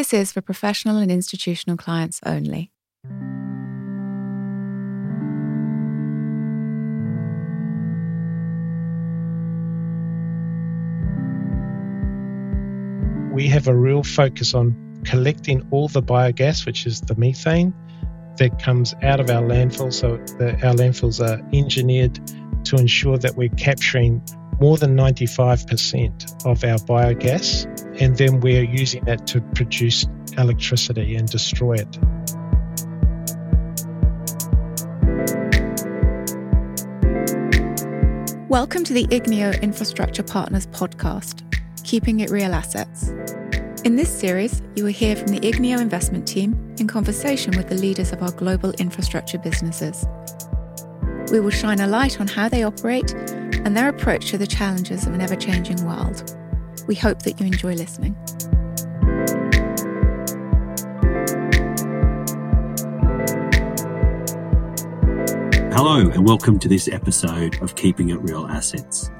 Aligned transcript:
This 0.00 0.14
is 0.14 0.32
for 0.32 0.40
professional 0.40 0.96
and 0.96 1.12
institutional 1.12 1.76
clients 1.76 2.20
only. 2.24 2.70
We 13.30 13.46
have 13.48 13.68
a 13.68 13.74
real 13.74 14.02
focus 14.02 14.54
on 14.54 14.74
collecting 15.04 15.68
all 15.70 15.88
the 15.88 16.02
biogas, 16.02 16.64
which 16.64 16.86
is 16.86 17.02
the 17.02 17.14
methane 17.16 17.74
that 18.38 18.58
comes 18.58 18.94
out 19.02 19.20
of 19.20 19.28
our 19.28 19.42
landfills. 19.42 19.92
So 19.92 20.16
the, 20.38 20.52
our 20.66 20.72
landfills 20.72 21.20
are 21.20 21.46
engineered 21.54 22.18
to 22.64 22.76
ensure 22.76 23.18
that 23.18 23.36
we're 23.36 23.50
capturing 23.50 24.22
more 24.60 24.76
than 24.76 24.94
95% 24.94 26.44
of 26.44 26.62
our 26.64 26.76
biogas, 26.80 27.64
and 27.98 28.16
then 28.18 28.40
we're 28.40 28.62
using 28.62 29.02
that 29.06 29.26
to 29.26 29.40
produce 29.54 30.06
electricity 30.36 31.16
and 31.16 31.26
destroy 31.30 31.76
it. 31.76 31.98
Welcome 38.50 38.84
to 38.84 38.92
the 38.92 39.06
Igneo 39.06 39.62
Infrastructure 39.62 40.22
Partners 40.22 40.66
podcast, 40.66 41.42
Keeping 41.84 42.20
It 42.20 42.28
Real 42.28 42.52
Assets. 42.52 43.08
In 43.84 43.96
this 43.96 44.14
series, 44.14 44.60
you 44.76 44.84
will 44.84 44.92
hear 44.92 45.16
from 45.16 45.28
the 45.28 45.40
Igneo 45.40 45.80
investment 45.80 46.28
team 46.28 46.74
in 46.78 46.86
conversation 46.86 47.56
with 47.56 47.70
the 47.70 47.76
leaders 47.76 48.12
of 48.12 48.22
our 48.22 48.32
global 48.32 48.72
infrastructure 48.72 49.38
businesses. 49.38 50.04
We 51.30 51.38
will 51.38 51.50
shine 51.50 51.78
a 51.78 51.86
light 51.86 52.20
on 52.20 52.26
how 52.26 52.48
they 52.48 52.64
operate 52.64 53.14
and 53.14 53.76
their 53.76 53.88
approach 53.88 54.30
to 54.30 54.38
the 54.38 54.48
challenges 54.48 55.06
of 55.06 55.14
an 55.14 55.20
ever 55.20 55.36
changing 55.36 55.86
world. 55.86 56.36
We 56.88 56.96
hope 56.96 57.22
that 57.22 57.38
you 57.38 57.46
enjoy 57.46 57.74
listening. 57.74 58.16
Hello, 65.72 66.10
and 66.10 66.26
welcome 66.26 66.58
to 66.58 66.68
this 66.68 66.88
episode 66.88 67.62
of 67.62 67.76
Keeping 67.76 68.10
It 68.10 68.20
Real 68.22 68.48
Assets. 68.48 69.12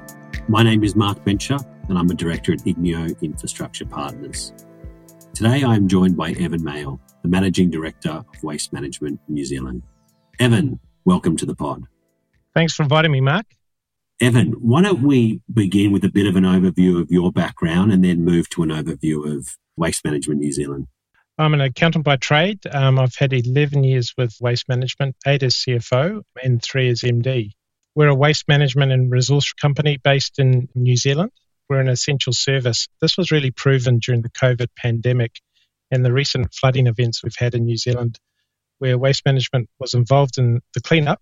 My 0.49 0.63
name 0.63 0.83
is 0.83 0.97
Marc 0.97 1.23
Benscher, 1.23 1.65
and 1.87 1.97
I'm 1.97 2.09
a 2.09 2.13
director 2.13 2.51
at 2.51 2.59
Igneo 2.65 3.21
Infrastructure 3.21 3.85
Partners. 3.85 4.51
Today, 5.33 5.63
I 5.63 5.75
am 5.75 5.87
joined 5.87 6.17
by 6.17 6.31
Evan 6.31 6.61
Maehl, 6.61 6.99
the 7.21 7.29
Managing 7.29 7.69
Director 7.69 8.09
of 8.09 8.43
Waste 8.43 8.73
Management 8.73 9.21
New 9.29 9.45
Zealand. 9.45 9.81
Evan, 10.39 10.77
welcome 11.05 11.37
to 11.37 11.45
the 11.45 11.55
pod. 11.55 11.87
Thanks 12.53 12.73
for 12.73 12.83
inviting 12.83 13.11
me, 13.11 13.21
Marc. 13.21 13.45
Evan, 14.21 14.51
why 14.59 14.83
don't 14.83 15.01
we 15.01 15.41
begin 15.51 15.91
with 15.91 16.03
a 16.03 16.09
bit 16.09 16.27
of 16.27 16.35
an 16.35 16.43
overview 16.43 17.01
of 17.01 17.09
your 17.09 17.31
background 17.31 17.91
and 17.91 18.03
then 18.03 18.23
move 18.23 18.49
to 18.49 18.61
an 18.61 18.69
overview 18.69 19.35
of 19.35 19.57
Waste 19.77 20.05
Management 20.05 20.41
New 20.41 20.51
Zealand? 20.51 20.87
I'm 21.37 21.55
an 21.55 21.61
accountant 21.61 22.05
by 22.05 22.17
trade. 22.17 22.59
Um, 22.71 22.99
I've 22.99 23.15
had 23.15 23.33
11 23.33 23.83
years 23.83 24.13
with 24.15 24.35
Waste 24.39 24.69
Management, 24.69 25.15
eight 25.25 25.41
as 25.41 25.55
CFO, 25.55 26.21
and 26.43 26.61
three 26.61 26.89
as 26.89 27.01
MD. 27.01 27.51
We're 27.95 28.09
a 28.09 28.15
waste 28.15 28.47
management 28.47 28.91
and 28.91 29.11
resource 29.11 29.51
company 29.53 29.97
based 29.97 30.39
in 30.39 30.69
New 30.75 30.95
Zealand. 30.95 31.31
We're 31.67 31.79
an 31.79 31.89
essential 31.89 32.31
service. 32.31 32.87
This 33.01 33.17
was 33.17 33.31
really 33.31 33.51
proven 33.51 33.99
during 33.99 34.21
the 34.21 34.29
COVID 34.29 34.67
pandemic 34.77 35.39
and 35.89 36.05
the 36.05 36.13
recent 36.13 36.53
flooding 36.53 36.87
events 36.87 37.23
we've 37.23 37.35
had 37.35 37.55
in 37.55 37.65
New 37.65 37.77
Zealand, 37.77 38.19
where 38.79 38.97
waste 38.97 39.25
management 39.25 39.67
was 39.79 39.93
involved 39.93 40.37
in 40.37 40.61
the 40.73 40.81
cleanup, 40.81 41.21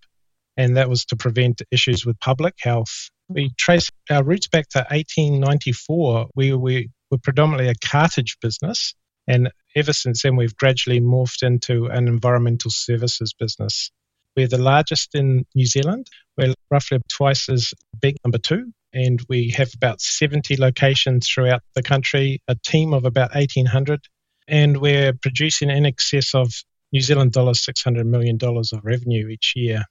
and 0.56 0.76
that 0.76 0.88
was 0.88 1.04
to 1.06 1.16
prevent 1.16 1.62
issues 1.70 2.04
with 2.04 2.18
public 2.20 2.54
health. 2.60 3.10
We 3.28 3.50
trace 3.56 3.88
our 4.10 4.24
roots 4.24 4.48
back 4.48 4.68
to 4.70 4.78
1894. 4.90 6.28
where 6.34 6.58
we 6.58 6.90
were 7.10 7.18
predominantly 7.18 7.68
a 7.68 7.74
cartage 7.86 8.36
business, 8.40 8.94
and 9.26 9.50
ever 9.76 9.92
since 9.92 10.22
then, 10.22 10.36
we've 10.36 10.56
gradually 10.56 11.00
morphed 11.00 11.42
into 11.42 11.86
an 11.86 12.08
environmental 12.08 12.70
services 12.70 13.32
business. 13.38 13.90
We're 14.36 14.48
the 14.48 14.58
largest 14.58 15.14
in 15.14 15.44
New 15.54 15.66
Zealand. 15.66 16.08
We're 16.36 16.54
roughly 16.70 16.98
twice 17.08 17.48
as 17.48 17.72
big, 18.00 18.16
number 18.24 18.38
two, 18.38 18.72
and 18.92 19.20
we 19.28 19.50
have 19.50 19.70
about 19.74 20.00
70 20.00 20.56
locations 20.56 21.28
throughout 21.28 21.62
the 21.74 21.82
country, 21.82 22.40
a 22.48 22.54
team 22.54 22.92
of 22.92 23.04
about 23.04 23.34
1,800, 23.34 24.00
and 24.48 24.78
we're 24.78 25.12
producing 25.12 25.70
in 25.70 25.86
excess 25.86 26.34
of 26.34 26.52
New 26.92 27.00
Zealand 27.00 27.32
dollars 27.32 27.60
$600 27.60 28.04
million 28.04 28.38
of 28.42 28.80
revenue 28.84 29.28
each 29.28 29.52
year. 29.54 29.84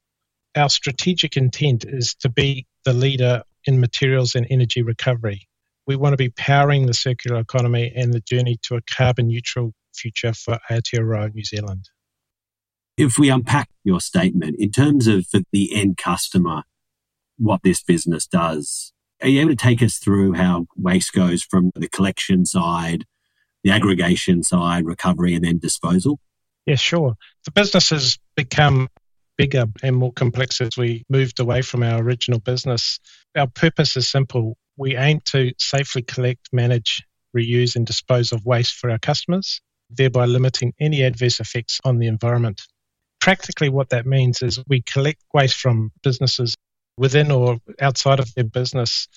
Our 0.55 0.69
strategic 0.69 1.37
intent 1.37 1.85
is 1.87 2.15
to 2.15 2.29
be 2.29 2.65
the 2.85 2.93
leader 2.93 3.43
in 3.65 3.79
materials 3.79 4.35
and 4.35 4.47
energy 4.49 4.81
recovery. 4.81 5.47
We 5.85 5.95
want 5.95 6.13
to 6.13 6.17
be 6.17 6.29
powering 6.29 6.85
the 6.85 6.93
circular 6.93 7.39
economy 7.39 7.91
and 7.95 8.13
the 8.13 8.19
journey 8.19 8.57
to 8.63 8.75
a 8.75 8.81
carbon 8.81 9.27
neutral 9.27 9.73
future 9.95 10.33
for 10.33 10.59
Aotearoa 10.69 11.33
New 11.33 11.43
Zealand 11.43 11.89
if 12.99 13.17
we 13.17 13.29
unpack 13.29 13.69
your 13.85 14.01
statement 14.01 14.57
in 14.59 14.71
terms 14.71 15.07
of 15.07 15.25
the 15.53 15.73
end 15.73 15.97
customer, 15.97 16.63
what 17.38 17.61
this 17.63 17.81
business 17.81 18.27
does, 18.27 18.91
are 19.21 19.29
you 19.29 19.39
able 19.39 19.51
to 19.51 19.55
take 19.55 19.81
us 19.81 19.97
through 19.97 20.33
how 20.33 20.67
waste 20.75 21.13
goes 21.13 21.41
from 21.41 21.71
the 21.75 21.88
collection 21.88 22.45
side, 22.45 23.05
the 23.63 23.71
aggregation 23.71 24.43
side, 24.43 24.85
recovery, 24.85 25.33
and 25.33 25.45
then 25.45 25.59
disposal? 25.59 26.19
Yeah, 26.65 26.75
sure. 26.75 27.15
The 27.45 27.51
business 27.51 27.89
has 27.91 28.19
become 28.35 28.89
bigger 29.39 29.66
and 29.81 29.95
more 29.95 30.11
complex 30.11 30.61
as 30.61 30.77
we 30.77 31.03
moved 31.09 31.39
away 31.39 31.63
from 31.63 31.81
our 31.81 32.00
original 32.00 32.39
business. 32.39 33.00
Our 33.35 33.47
purpose 33.47 33.97
is 33.97 34.07
simple. 34.07 34.57
We 34.77 34.95
aim 34.95 35.22
to 35.27 35.53
safely 35.57 36.03
collect, 36.03 36.50
manage, 36.51 37.01
reuse, 37.35 37.75
and 37.75 37.85
dispose 37.85 38.31
of 38.31 38.45
waste 38.45 38.75
for 38.75 38.91
our 38.91 39.00
customers, 39.00 39.61
thereby 39.89 40.25
limiting 40.25 40.73
any 40.79 41.03
adverse 41.03 41.39
effects 41.39 41.79
on 41.85 41.97
the 42.00 42.07
environment 42.07 42.61
practically 43.19 43.69
what 43.69 43.89
that 43.89 44.05
means 44.05 44.41
is 44.41 44.59
we 44.67 44.81
collect 44.81 45.22
waste 45.33 45.57
from 45.57 45.91
businesses 46.03 46.56
within 46.97 47.31
or 47.31 47.57
outside 47.81 48.19
of 48.19 48.33
their 48.33 48.44
business 48.44 49.07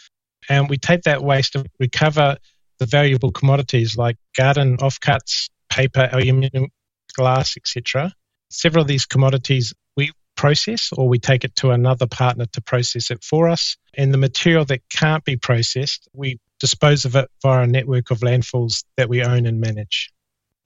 and 0.48 0.68
we 0.68 0.76
take 0.76 1.02
that 1.02 1.22
waste 1.22 1.54
and 1.54 1.68
recover 1.78 2.36
the 2.78 2.86
valuable 2.86 3.30
commodities 3.30 3.96
like 3.96 4.16
garden 4.36 4.76
offcuts, 4.78 5.48
paper, 5.70 6.08
aluminium, 6.12 6.68
glass, 7.14 7.56
etc. 7.56 8.12
Several 8.52 8.82
of 8.82 8.88
these 8.88 9.06
commodities 9.06 9.72
we 9.96 10.12
process 10.36 10.90
or 10.96 11.08
we 11.08 11.18
take 11.18 11.44
it 11.44 11.54
to 11.56 11.70
another 11.70 12.06
partner 12.06 12.46
to 12.52 12.60
process 12.60 13.10
it 13.10 13.22
for 13.22 13.48
us. 13.48 13.76
And 13.94 14.12
the 14.12 14.18
material 14.18 14.64
that 14.66 14.82
can't 14.90 15.24
be 15.24 15.36
processed, 15.36 16.08
we 16.12 16.38
dispose 16.60 17.04
of 17.04 17.16
it 17.16 17.28
via 17.42 17.64
a 17.64 17.66
network 17.66 18.10
of 18.10 18.20
landfills 18.20 18.84
that 18.96 19.08
we 19.08 19.22
own 19.22 19.46
and 19.46 19.60
manage. 19.60 20.10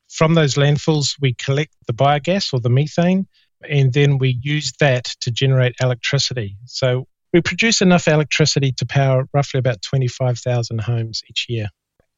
From 0.09 0.35
those 0.35 0.55
landfills, 0.55 1.17
we 1.21 1.35
collect 1.35 1.75
the 1.87 1.93
biogas 1.93 2.53
or 2.53 2.61
the 2.61 2.71
methane, 2.71 3.27
and 3.69 3.93
then 3.93 4.19
we 4.19 4.39
use 4.43 4.73
that 4.81 5.05
to 5.21 5.31
generate 5.31 5.75
electricity. 5.81 6.57
So 6.67 7.07
we 7.33 7.41
produce 7.41 7.83
enough 7.83 8.09
electricity 8.09 8.73
to 8.73 8.87
power 8.87 9.29
roughly 9.33 9.59
about 9.59 9.83
25,000 9.83 10.81
homes 10.81 11.23
each 11.29 11.47
year. 11.49 11.69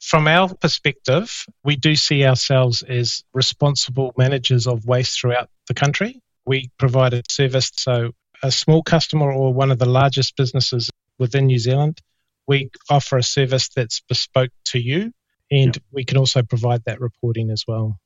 From 0.01 0.29
our 0.29 0.55
perspective, 0.55 1.45
we 1.65 1.77
do 1.77 1.97
see 1.97 2.25
ourselves 2.25 2.83
as 2.83 3.25
responsible 3.35 4.13
managers 4.17 4.67
of 4.67 4.87
waste 4.87 5.21
throughout 5.21 5.51
the 5.67 5.75
country. 5.75 6.23
We 6.47 6.71
provide 6.79 7.15
a 7.15 7.23
service, 7.29 7.73
so 7.77 8.13
a 8.43 8.51
small 8.51 8.83
customer 8.83 9.31
or 9.33 9.53
one 9.53 9.71
of 9.71 9.79
the 9.79 9.87
largest 9.87 10.37
businesses 10.37 10.91
within 11.19 11.47
New 11.47 11.59
Zealand, 11.59 12.01
we 12.47 12.71
offer 12.89 13.19
a 13.19 13.23
service 13.23 13.69
that's 13.69 14.01
bespoke 14.01 14.51
to 14.67 14.79
you 14.79 15.13
and 15.51 15.79
we 15.93 16.05
can 16.05 16.17
also 16.17 16.43
provide 16.43 16.85
that 16.85 17.01
reporting 17.01 17.51
as 17.51 17.65
well. 17.67 17.99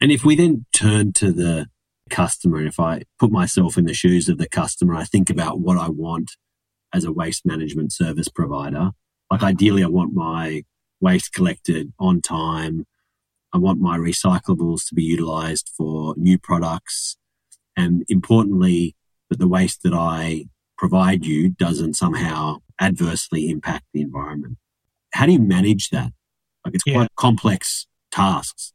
And 0.00 0.12
if 0.12 0.24
we 0.24 0.36
then 0.36 0.66
turn 0.72 1.12
to 1.14 1.32
the 1.32 1.66
customer, 2.10 2.64
if 2.64 2.78
I 2.78 3.02
put 3.18 3.30
myself 3.30 3.76
in 3.76 3.84
the 3.84 3.94
shoes 3.94 4.28
of 4.28 4.38
the 4.38 4.48
customer, 4.48 4.94
I 4.94 5.04
think 5.04 5.30
about 5.30 5.60
what 5.60 5.76
I 5.78 5.88
want 5.88 6.32
as 6.92 7.04
a 7.04 7.12
waste 7.12 7.44
management 7.44 7.92
service 7.92 8.28
provider. 8.28 8.90
Like 9.30 9.40
mm-hmm. 9.40 9.46
ideally, 9.46 9.84
I 9.84 9.88
want 9.88 10.14
my 10.14 10.62
waste 11.00 11.32
collected 11.32 11.92
on 11.98 12.20
time. 12.20 12.86
I 13.52 13.58
want 13.58 13.80
my 13.80 13.96
recyclables 13.96 14.86
to 14.88 14.94
be 14.94 15.02
utilized 15.02 15.70
for 15.76 16.14
new 16.16 16.38
products. 16.38 17.16
And 17.76 18.04
importantly, 18.08 18.94
that 19.30 19.38
the 19.38 19.48
waste 19.48 19.82
that 19.84 19.94
I 19.94 20.46
provide 20.76 21.24
you 21.24 21.50
doesn't 21.50 21.94
somehow 21.94 22.58
adversely 22.80 23.50
impact 23.50 23.84
the 23.92 24.00
environment. 24.02 24.58
How 25.12 25.26
do 25.26 25.32
you 25.32 25.40
manage 25.40 25.90
that? 25.90 26.12
Like 26.64 26.74
it's 26.74 26.84
yeah. 26.86 26.94
quite 26.94 27.10
complex 27.16 27.86
tasks. 28.10 28.72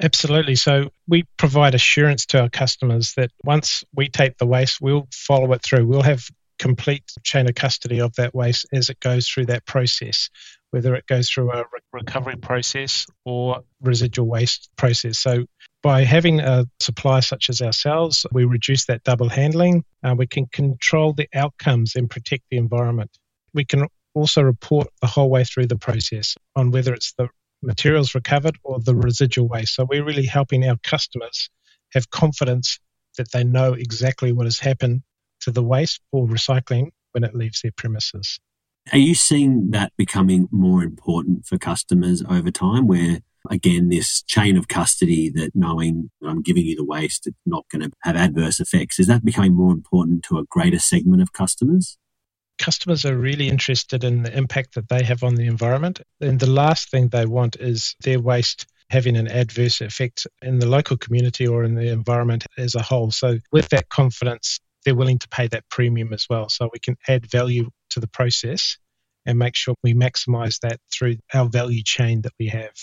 Absolutely. 0.00 0.56
So 0.56 0.90
we 1.08 1.24
provide 1.38 1.74
assurance 1.74 2.26
to 2.26 2.42
our 2.42 2.48
customers 2.50 3.14
that 3.16 3.30
once 3.44 3.82
we 3.94 4.08
take 4.08 4.36
the 4.38 4.46
waste, 4.46 4.80
we'll 4.80 5.08
follow 5.12 5.52
it 5.52 5.62
through. 5.62 5.86
We'll 5.86 6.02
have 6.02 6.28
complete 6.58 7.04
chain 7.22 7.48
of 7.48 7.54
custody 7.54 8.00
of 8.00 8.14
that 8.16 8.34
waste 8.34 8.66
as 8.72 8.90
it 8.90 9.00
goes 9.00 9.28
through 9.28 9.46
that 9.46 9.66
process, 9.66 10.30
whether 10.76 10.94
it 10.94 11.06
goes 11.06 11.30
through 11.30 11.50
a 11.50 11.64
recovery 11.90 12.36
process 12.36 13.06
or 13.24 13.62
residual 13.80 14.26
waste 14.26 14.68
process. 14.76 15.18
So 15.18 15.46
by 15.82 16.04
having 16.04 16.40
a 16.40 16.66
supplier 16.80 17.22
such 17.22 17.48
as 17.48 17.62
ourselves, 17.62 18.26
we 18.30 18.44
reduce 18.44 18.84
that 18.84 19.02
double 19.02 19.30
handling. 19.30 19.84
Uh, 20.04 20.14
we 20.18 20.26
can 20.26 20.44
control 20.48 21.14
the 21.14 21.28
outcomes 21.34 21.96
and 21.96 22.10
protect 22.10 22.42
the 22.50 22.58
environment. 22.58 23.10
We 23.54 23.64
can 23.64 23.86
also 24.12 24.42
report 24.42 24.88
the 25.00 25.06
whole 25.06 25.30
way 25.30 25.44
through 25.44 25.68
the 25.68 25.78
process 25.78 26.34
on 26.54 26.72
whether 26.72 26.92
it's 26.92 27.14
the 27.14 27.30
materials 27.62 28.14
recovered 28.14 28.58
or 28.62 28.78
the 28.78 28.94
residual 28.94 29.48
waste. 29.48 29.76
So 29.76 29.86
we're 29.88 30.04
really 30.04 30.26
helping 30.26 30.68
our 30.68 30.76
customers 30.82 31.48
have 31.94 32.10
confidence 32.10 32.78
that 33.16 33.32
they 33.32 33.44
know 33.44 33.72
exactly 33.72 34.30
what 34.30 34.44
has 34.44 34.58
happened 34.58 35.00
to 35.40 35.50
the 35.50 35.62
waste 35.62 36.02
for 36.10 36.26
recycling 36.26 36.90
when 37.12 37.24
it 37.24 37.34
leaves 37.34 37.62
their 37.62 37.72
premises. 37.72 38.38
Are 38.92 38.98
you 38.98 39.14
seeing 39.14 39.70
that 39.72 39.92
becoming 39.96 40.48
more 40.52 40.82
important 40.82 41.46
for 41.46 41.58
customers 41.58 42.22
over 42.28 42.50
time 42.50 42.86
where 42.86 43.20
again 43.50 43.88
this 43.88 44.22
chain 44.22 44.56
of 44.56 44.68
custody 44.68 45.30
that 45.30 45.50
knowing 45.54 46.10
that 46.20 46.28
I'm 46.28 46.42
giving 46.42 46.66
you 46.66 46.76
the 46.76 46.84
waste 46.84 47.26
it's 47.26 47.36
not 47.46 47.64
going 47.70 47.82
to 47.82 47.90
have 48.02 48.16
adverse 48.16 48.60
effects 48.60 48.98
is 48.98 49.06
that 49.06 49.24
becoming 49.24 49.54
more 49.54 49.72
important 49.72 50.24
to 50.24 50.38
a 50.38 50.44
greater 50.44 50.78
segment 50.78 51.22
of 51.22 51.32
customers? 51.32 51.98
Customers 52.58 53.04
are 53.04 53.16
really 53.16 53.48
interested 53.48 54.02
in 54.02 54.22
the 54.22 54.36
impact 54.36 54.74
that 54.74 54.88
they 54.88 55.02
have 55.02 55.22
on 55.22 55.34
the 55.34 55.46
environment 55.46 56.00
and 56.20 56.38
the 56.38 56.50
last 56.50 56.90
thing 56.90 57.08
they 57.08 57.26
want 57.26 57.56
is 57.56 57.94
their 58.02 58.20
waste 58.20 58.66
having 58.90 59.16
an 59.16 59.26
adverse 59.26 59.80
effect 59.80 60.28
in 60.42 60.60
the 60.60 60.68
local 60.68 60.96
community 60.96 61.46
or 61.46 61.64
in 61.64 61.74
the 61.74 61.90
environment 61.90 62.46
as 62.56 62.76
a 62.76 62.82
whole. 62.82 63.10
So 63.10 63.38
with 63.50 63.68
that 63.70 63.88
confidence 63.88 64.60
they're 64.84 64.94
willing 64.94 65.18
to 65.18 65.28
pay 65.28 65.48
that 65.48 65.68
premium 65.68 66.12
as 66.12 66.26
well. 66.30 66.48
So 66.48 66.70
we 66.72 66.78
can 66.78 66.96
add 67.08 67.28
value 67.28 67.70
to 67.90 68.00
the 68.00 68.08
process 68.08 68.78
and 69.24 69.38
make 69.38 69.56
sure 69.56 69.74
we 69.82 69.94
maximize 69.94 70.60
that 70.60 70.78
through 70.92 71.16
our 71.34 71.48
value 71.48 71.82
chain 71.84 72.22
that 72.22 72.32
we 72.38 72.48
have. 72.48 72.74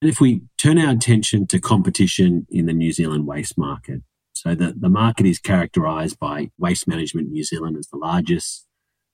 And 0.00 0.10
if 0.10 0.20
we 0.20 0.42
turn 0.58 0.78
our 0.78 0.92
attention 0.92 1.46
to 1.48 1.60
competition 1.60 2.46
in 2.50 2.66
the 2.66 2.72
New 2.72 2.92
Zealand 2.92 3.26
waste 3.26 3.58
market, 3.58 4.02
so 4.32 4.54
the, 4.54 4.72
the 4.78 4.88
market 4.88 5.26
is 5.26 5.40
characterized 5.40 6.20
by 6.20 6.50
Waste 6.58 6.86
Management 6.86 7.30
New 7.30 7.42
Zealand 7.42 7.76
as 7.76 7.88
the 7.88 7.96
largest 7.96 8.66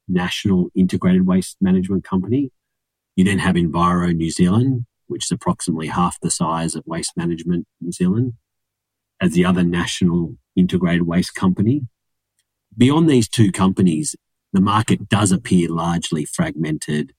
national 0.06 0.69
integrated 0.75 1.27
waste 1.27 1.56
management 1.62 2.05
company. 2.05 2.51
You 3.17 3.25
then 3.25 3.39
have 3.39 3.55
Enviro 3.55 4.15
New 4.15 4.31
Zealand, 4.31 4.85
which 5.06 5.25
is 5.25 5.31
approximately 5.31 5.87
half 5.87 6.21
the 6.21 6.31
size 6.31 6.75
of 6.75 6.85
Waste 6.87 7.12
Management 7.17 7.67
New 7.81 7.93
Zealand, 7.93 8.35
as 9.19 9.33
the 9.33 9.47
other 9.47 9.62
national 9.62 10.37
integrated 10.56 11.06
waste 11.06 11.35
company. 11.35 11.89
Beyond 12.77 13.09
these 13.09 13.29
two 13.29 13.51
companies, 13.51 14.15
the 14.55 14.61
market 14.61 15.09
does 15.09 15.33
appear 15.33 15.69
largely 15.69 16.25
fragmented 16.25 17.12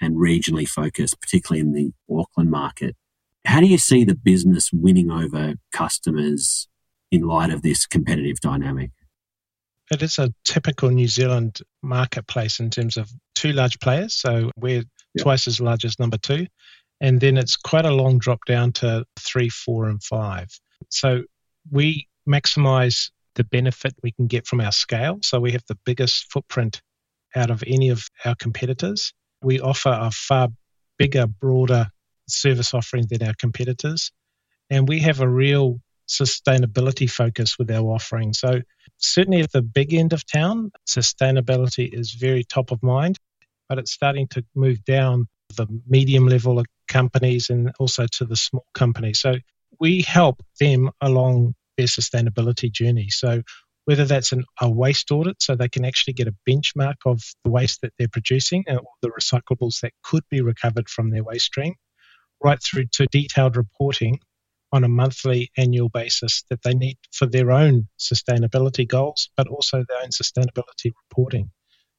and 0.00 0.16
regionally 0.16 0.66
focused, 0.66 1.20
particularly 1.20 1.60
in 1.60 1.72
the 1.72 1.92
Auckland 2.12 2.50
market. 2.50 2.96
How 3.44 3.60
do 3.60 3.66
you 3.66 3.78
see 3.78 4.02
the 4.02 4.14
business 4.14 4.70
winning 4.72 5.10
over 5.10 5.54
customers 5.72 6.66
in 7.12 7.22
light 7.22 7.50
of 7.50 7.62
this 7.62 7.86
competitive 7.86 8.40
dynamic? 8.40 8.90
It 9.92 10.02
is 10.02 10.18
a 10.18 10.32
typical 10.44 10.88
New 10.88 11.06
Zealand 11.06 11.60
marketplace 11.82 12.58
in 12.58 12.70
terms 12.70 12.96
of 12.96 13.10
two 13.34 13.52
large 13.52 13.78
players. 13.80 14.14
So 14.14 14.50
we're 14.56 14.84
twice 15.20 15.46
as 15.46 15.60
large 15.60 15.84
as 15.84 15.98
number 15.98 16.16
two. 16.16 16.46
And 17.02 17.20
then 17.20 17.36
it's 17.36 17.56
quite 17.56 17.84
a 17.84 17.94
long 17.94 18.18
drop 18.18 18.40
down 18.46 18.72
to 18.72 19.04
three, 19.20 19.50
four, 19.50 19.90
and 19.90 20.02
five. 20.02 20.48
So 20.88 21.24
we 21.70 22.08
maximize 22.26 23.10
the 23.34 23.44
benefit 23.44 23.94
we 24.02 24.12
can 24.12 24.26
get 24.26 24.46
from 24.46 24.60
our 24.60 24.72
scale. 24.72 25.18
So 25.22 25.40
we 25.40 25.52
have 25.52 25.64
the 25.68 25.78
biggest 25.84 26.30
footprint 26.32 26.80
out 27.34 27.50
of 27.50 27.64
any 27.66 27.90
of 27.90 28.06
our 28.24 28.34
competitors. 28.34 29.12
We 29.42 29.60
offer 29.60 29.90
a 29.90 30.10
far 30.10 30.48
bigger, 30.98 31.26
broader 31.26 31.88
service 32.28 32.74
offering 32.74 33.06
than 33.08 33.22
our 33.22 33.34
competitors. 33.34 34.12
And 34.70 34.88
we 34.88 35.00
have 35.00 35.20
a 35.20 35.28
real 35.28 35.80
sustainability 36.08 37.10
focus 37.10 37.58
with 37.58 37.70
our 37.70 37.94
offering. 37.94 38.32
So, 38.32 38.60
certainly 38.98 39.40
at 39.40 39.52
the 39.52 39.62
big 39.62 39.94
end 39.94 40.12
of 40.12 40.26
town, 40.26 40.70
sustainability 40.86 41.92
is 41.92 42.12
very 42.12 42.44
top 42.44 42.70
of 42.70 42.82
mind, 42.82 43.18
but 43.68 43.78
it's 43.78 43.92
starting 43.92 44.28
to 44.28 44.44
move 44.54 44.84
down 44.84 45.26
the 45.56 45.66
medium 45.86 46.26
level 46.26 46.58
of 46.58 46.66
companies 46.88 47.50
and 47.50 47.72
also 47.78 48.06
to 48.06 48.24
the 48.24 48.36
small 48.36 48.66
companies. 48.74 49.20
So, 49.20 49.36
we 49.80 50.02
help 50.02 50.42
them 50.60 50.90
along 51.00 51.54
their 51.76 51.86
sustainability 51.86 52.70
journey. 52.70 53.08
So 53.10 53.42
whether 53.84 54.04
that's 54.04 54.32
an, 54.32 54.44
a 54.60 54.70
waste 54.70 55.10
audit, 55.10 55.42
so 55.42 55.54
they 55.54 55.68
can 55.68 55.84
actually 55.84 56.14
get 56.14 56.28
a 56.28 56.34
benchmark 56.48 56.94
of 57.04 57.22
the 57.44 57.50
waste 57.50 57.80
that 57.82 57.92
they're 57.98 58.08
producing 58.08 58.64
or 58.68 58.80
the 59.02 59.10
recyclables 59.10 59.80
that 59.80 59.92
could 60.02 60.24
be 60.30 60.40
recovered 60.40 60.88
from 60.88 61.10
their 61.10 61.24
waste 61.24 61.46
stream, 61.46 61.74
right 62.42 62.62
through 62.62 62.86
to 62.92 63.06
detailed 63.06 63.56
reporting 63.56 64.18
on 64.72 64.84
a 64.84 64.88
monthly, 64.88 65.50
annual 65.56 65.88
basis 65.88 66.42
that 66.50 66.62
they 66.62 66.74
need 66.74 66.98
for 67.12 67.26
their 67.26 67.52
own 67.52 67.86
sustainability 67.98 68.88
goals, 68.88 69.30
but 69.36 69.46
also 69.46 69.84
their 69.86 70.02
own 70.02 70.08
sustainability 70.08 70.92
reporting. 71.08 71.50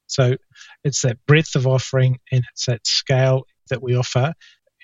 So 0.08 0.36
it's 0.84 1.02
that 1.04 1.18
breadth 1.26 1.56
of 1.56 1.68
offering 1.68 2.20
and 2.32 2.44
it's 2.52 2.66
that 2.66 2.86
scale 2.86 3.44
that 3.70 3.82
we 3.82 3.96
offer. 3.96 4.34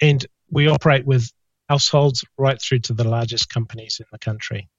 And 0.02 0.26
we 0.50 0.68
operate 0.68 1.06
with 1.06 1.30
households 1.70 2.24
right 2.38 2.62
through 2.62 2.80
to 2.80 2.94
the 2.94 3.08
largest 3.08 3.50
companies 3.50 4.00
in 4.00 4.06
the 4.12 4.20
country. 4.20 4.70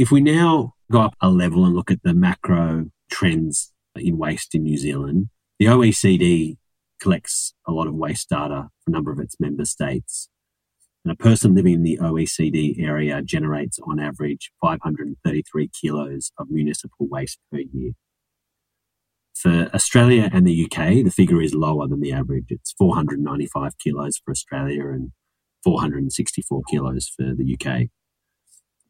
If 0.00 0.10
we 0.10 0.22
now 0.22 0.72
go 0.90 1.02
up 1.02 1.14
a 1.20 1.28
level 1.28 1.66
and 1.66 1.74
look 1.74 1.90
at 1.90 2.02
the 2.02 2.14
macro 2.14 2.86
trends 3.10 3.70
in 3.94 4.16
waste 4.16 4.54
in 4.54 4.62
New 4.62 4.78
Zealand, 4.78 5.28
the 5.58 5.66
OECD 5.66 6.56
collects 7.02 7.52
a 7.68 7.72
lot 7.72 7.86
of 7.86 7.92
waste 7.92 8.30
data 8.30 8.70
for 8.80 8.88
a 8.88 8.92
number 8.92 9.12
of 9.12 9.20
its 9.20 9.38
member 9.38 9.66
states. 9.66 10.30
And 11.04 11.12
a 11.12 11.16
person 11.16 11.54
living 11.54 11.74
in 11.74 11.82
the 11.82 11.98
OECD 11.98 12.82
area 12.82 13.20
generates 13.20 13.78
on 13.86 14.00
average 14.00 14.50
533 14.62 15.68
kilos 15.68 16.32
of 16.38 16.46
municipal 16.48 17.06
waste 17.06 17.38
per 17.52 17.58
year. 17.58 17.92
For 19.34 19.68
Australia 19.74 20.30
and 20.32 20.46
the 20.46 20.64
UK, 20.64 21.04
the 21.04 21.12
figure 21.14 21.42
is 21.42 21.52
lower 21.52 21.86
than 21.86 22.00
the 22.00 22.12
average. 22.12 22.46
It's 22.48 22.72
495 22.78 23.76
kilos 23.76 24.18
for 24.24 24.30
Australia 24.30 24.88
and 24.88 25.12
464 25.62 26.62
kilos 26.70 27.12
for 27.14 27.34
the 27.34 27.54
UK. 27.60 27.90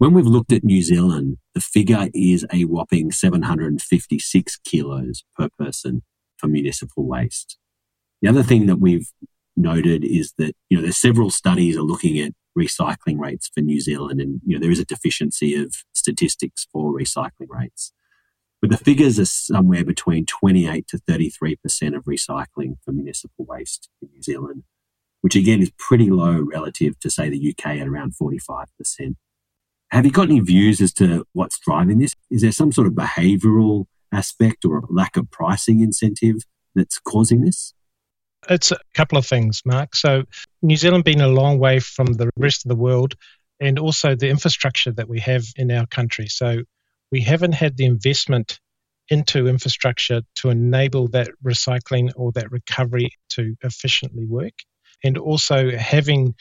When 0.00 0.14
we've 0.14 0.25
looked 0.25 0.50
at 0.50 0.64
New 0.64 0.81
Zealand, 0.81 1.37
the 1.52 1.61
figure 1.61 2.08
is 2.14 2.47
a 2.50 2.64
whopping 2.64 3.12
756 3.12 4.56
kilos 4.64 5.25
per 5.37 5.50
person 5.58 6.05
for 6.38 6.49
municipal 6.49 7.06
waste. 7.06 7.58
The 8.23 8.31
other 8.31 8.43
thing 8.43 8.64
that 8.64 8.81
we've 8.81 9.11
noted 9.58 10.02
is 10.02 10.32
that, 10.38 10.55
you 10.70 10.79
know, 10.79 10.82
there's 10.82 10.97
several 10.97 11.29
studies 11.29 11.76
are 11.76 11.82
looking 11.82 12.19
at 12.19 12.32
recycling 12.58 13.19
rates 13.19 13.50
for 13.55 13.61
New 13.61 13.79
Zealand 13.79 14.23
and, 14.23 14.41
you 14.47 14.56
know, 14.56 14.62
there 14.62 14.70
is 14.70 14.79
a 14.79 14.87
deficiency 14.87 15.55
of 15.55 15.75
statistics 15.93 16.67
for 16.73 16.94
recycling 16.94 17.50
rates. 17.50 17.93
But 18.62 18.70
the 18.70 18.79
figures 18.79 19.20
are 19.20 19.26
somewhere 19.26 19.85
between 19.85 20.25
28 20.25 20.88
to 20.88 20.97
33% 20.97 21.94
of 21.94 22.05
recycling 22.05 22.76
for 22.82 22.93
municipal 22.93 23.44
waste 23.44 23.91
in 24.00 24.08
New 24.14 24.23
Zealand, 24.23 24.62
which 25.20 25.37
again 25.37 25.61
is 25.61 25.73
pretty 25.76 26.08
low 26.08 26.41
relative 26.41 26.99
to, 27.00 27.11
say, 27.11 27.29
the 27.29 27.50
UK 27.55 27.76
at 27.76 27.87
around 27.87 28.14
45%. 28.19 29.16
Have 29.90 30.06
you 30.06 30.12
got 30.12 30.28
any 30.28 30.40
views 30.40 30.80
as 30.80 30.92
to 30.94 31.26
what's 31.32 31.59
driving 31.59 31.99
this? 31.99 32.14
Is 32.30 32.42
there 32.42 32.52
some 32.52 32.70
sort 32.73 32.87
of 32.87 32.92
behavioral 32.92 33.87
aspect 34.12 34.64
or 34.64 34.78
a 34.78 34.82
lack 34.88 35.16
of 35.16 35.30
pricing 35.30 35.80
incentive 35.80 36.37
that's 36.75 36.99
causing 36.99 37.42
this? 37.42 37.75
It's 38.49 38.70
a 38.70 38.78
couple 38.94 39.18
of 39.18 39.26
things, 39.26 39.62
Marc. 39.64 39.94
So, 39.97 40.25
New 40.62 40.76
Zealand 40.76 41.04
being 41.04 41.20
a 41.20 41.28
long 41.28 41.59
way 41.59 41.80
from 41.80 42.06
the 42.06 42.30
rest 42.37 42.64
of 42.64 42.70
the 42.70 42.76
world 42.76 43.14
and 43.61 43.78
also 43.78 44.14
the 44.14 44.30
infrastructure 44.30 44.92
that 44.92 45.09
we 45.09 45.20
have 45.20 45.44
in 45.56 45.70
our 45.70 45.87
country. 45.87 46.28
So, 46.28 46.62
we 47.12 47.20
haven't 47.20 47.52
had 47.52 47.76
the 47.76 47.85
investment 47.85 48.61
into 49.09 49.49
infrastructure 49.49 50.23
to 50.37 50.50
enable 50.50 51.09
that 51.09 51.28
recycling 51.44 52.12
or 52.14 52.30
that 52.32 52.50
recovery 52.50 53.11
to 53.30 53.56
efficiently 53.62 54.25
work. 54.25 54.54
And 55.02 55.18
also 55.18 55.70
having 55.76 56.35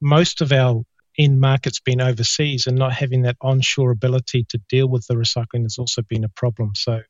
most 0.00 0.40
of 0.40 0.52
our 0.52 0.82
in 1.16 1.40
markets 1.40 1.80
being 1.80 2.00
overseas 2.00 2.66
and 2.66 2.76
not 2.76 2.92
having 2.92 3.22
that 3.22 3.36
onshore 3.40 3.90
ability 3.90 4.44
to 4.50 4.60
deal 4.68 4.88
with 4.88 5.06
the 5.06 5.14
recycling 5.14 5.62
has 5.62 5.78
also 5.78 6.02
been 6.02 6.24
a 6.24 6.28
problem. 6.28 6.72
So 6.74 7.00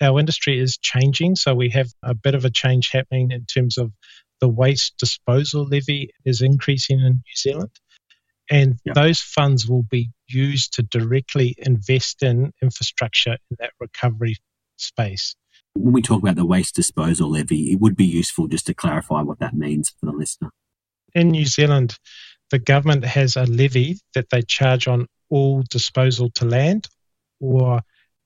our 0.00 0.18
industry 0.18 0.58
is 0.58 0.78
changing. 0.78 1.36
So 1.36 1.54
we 1.54 1.70
have 1.70 1.88
a 2.02 2.14
bit 2.14 2.34
of 2.34 2.44
a 2.44 2.50
change 2.50 2.90
happening 2.90 3.30
in 3.30 3.44
terms 3.46 3.78
of 3.78 3.92
the 4.40 4.48
waste 4.48 4.94
disposal 4.98 5.64
levy 5.64 6.10
is 6.24 6.42
increasing 6.42 7.00
in 7.00 7.12
New 7.12 7.36
Zealand. 7.36 7.70
And 8.50 8.78
those 8.94 9.20
funds 9.20 9.68
will 9.68 9.82
be 9.82 10.10
used 10.28 10.74
to 10.74 10.82
directly 10.82 11.56
invest 11.58 12.22
in 12.22 12.52
infrastructure 12.62 13.38
in 13.50 13.56
that 13.58 13.72
recovery 13.80 14.36
space. 14.76 15.34
When 15.74 15.92
we 15.92 16.02
talk 16.02 16.22
about 16.22 16.36
the 16.36 16.46
waste 16.46 16.74
disposal 16.76 17.30
levy, 17.30 17.72
it 17.72 17.80
would 17.80 17.96
be 17.96 18.06
useful 18.06 18.46
just 18.46 18.66
to 18.66 18.74
clarify 18.74 19.22
what 19.22 19.40
that 19.40 19.54
means 19.54 19.90
for 19.90 20.06
the 20.06 20.12
listener. 20.12 20.50
In 21.14 21.30
New 21.30 21.46
Zealand, 21.46 21.98
the 22.50 22.58
government 22.58 23.04
has 23.04 23.36
a 23.36 23.44
levy 23.44 23.98
that 24.14 24.30
they 24.30 24.42
charge 24.42 24.88
on 24.88 25.06
all 25.30 25.62
disposal 25.68 26.30
to 26.30 26.44
land 26.44 26.88
or 27.40 27.80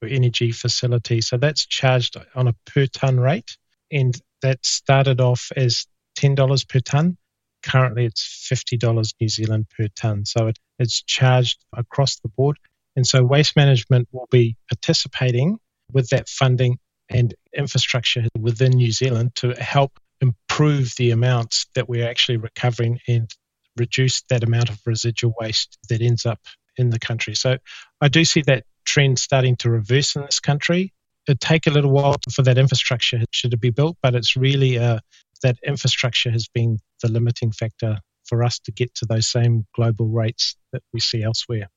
energy 0.06 0.52
facility. 0.52 1.20
So 1.20 1.36
that's 1.36 1.66
charged 1.66 2.16
on 2.34 2.48
a 2.48 2.54
per 2.66 2.86
ton 2.86 3.20
rate, 3.20 3.56
and 3.90 4.18
that 4.42 4.64
started 4.64 5.20
off 5.20 5.50
as 5.56 5.86
ten 6.16 6.34
dollars 6.34 6.64
per 6.64 6.80
ton. 6.80 7.16
Currently, 7.62 8.06
it's 8.06 8.46
fifty 8.48 8.76
dollars 8.76 9.14
New 9.20 9.28
Zealand 9.28 9.66
per 9.76 9.88
ton. 9.88 10.24
So 10.24 10.48
it, 10.48 10.58
it's 10.78 11.02
charged 11.02 11.64
across 11.76 12.18
the 12.20 12.28
board, 12.28 12.58
and 12.96 13.06
so 13.06 13.22
waste 13.22 13.56
management 13.56 14.08
will 14.12 14.28
be 14.30 14.56
participating 14.70 15.58
with 15.92 16.08
that 16.10 16.28
funding 16.28 16.78
and 17.08 17.34
infrastructure 17.56 18.24
within 18.38 18.72
New 18.72 18.92
Zealand 18.92 19.34
to 19.34 19.50
help 19.52 19.98
improve 20.20 20.94
the 20.96 21.10
amounts 21.10 21.66
that 21.74 21.88
we're 21.88 22.08
actually 22.08 22.36
recovering 22.36 23.00
and 23.08 23.30
reduce 23.80 24.22
that 24.30 24.44
amount 24.44 24.68
of 24.70 24.78
residual 24.86 25.34
waste 25.40 25.78
that 25.88 26.00
ends 26.00 26.24
up 26.26 26.38
in 26.76 26.90
the 26.90 26.98
country. 26.98 27.34
So 27.34 27.58
I 28.00 28.08
do 28.08 28.24
see 28.24 28.42
that 28.42 28.64
trend 28.84 29.18
starting 29.18 29.56
to 29.56 29.70
reverse 29.70 30.14
in 30.14 30.22
this 30.22 30.40
country. 30.40 30.92
It'd 31.26 31.40
take 31.40 31.66
a 31.66 31.70
little 31.70 31.90
while 31.90 32.16
for 32.32 32.42
that 32.42 32.58
infrastructure 32.58 33.20
to 33.32 33.56
be 33.56 33.70
built, 33.70 33.96
but 34.02 34.14
it's 34.14 34.36
really 34.36 34.78
uh, 34.78 35.00
that 35.42 35.56
infrastructure 35.66 36.30
has 36.30 36.48
been 36.48 36.78
the 37.02 37.08
limiting 37.08 37.52
factor 37.52 37.98
for 38.26 38.44
us 38.44 38.58
to 38.60 38.72
get 38.72 38.94
to 38.94 39.06
those 39.06 39.26
same 39.26 39.66
global 39.74 40.08
rates 40.08 40.56
that 40.72 40.82
we 40.92 41.00
see 41.00 41.22
elsewhere. 41.22 41.68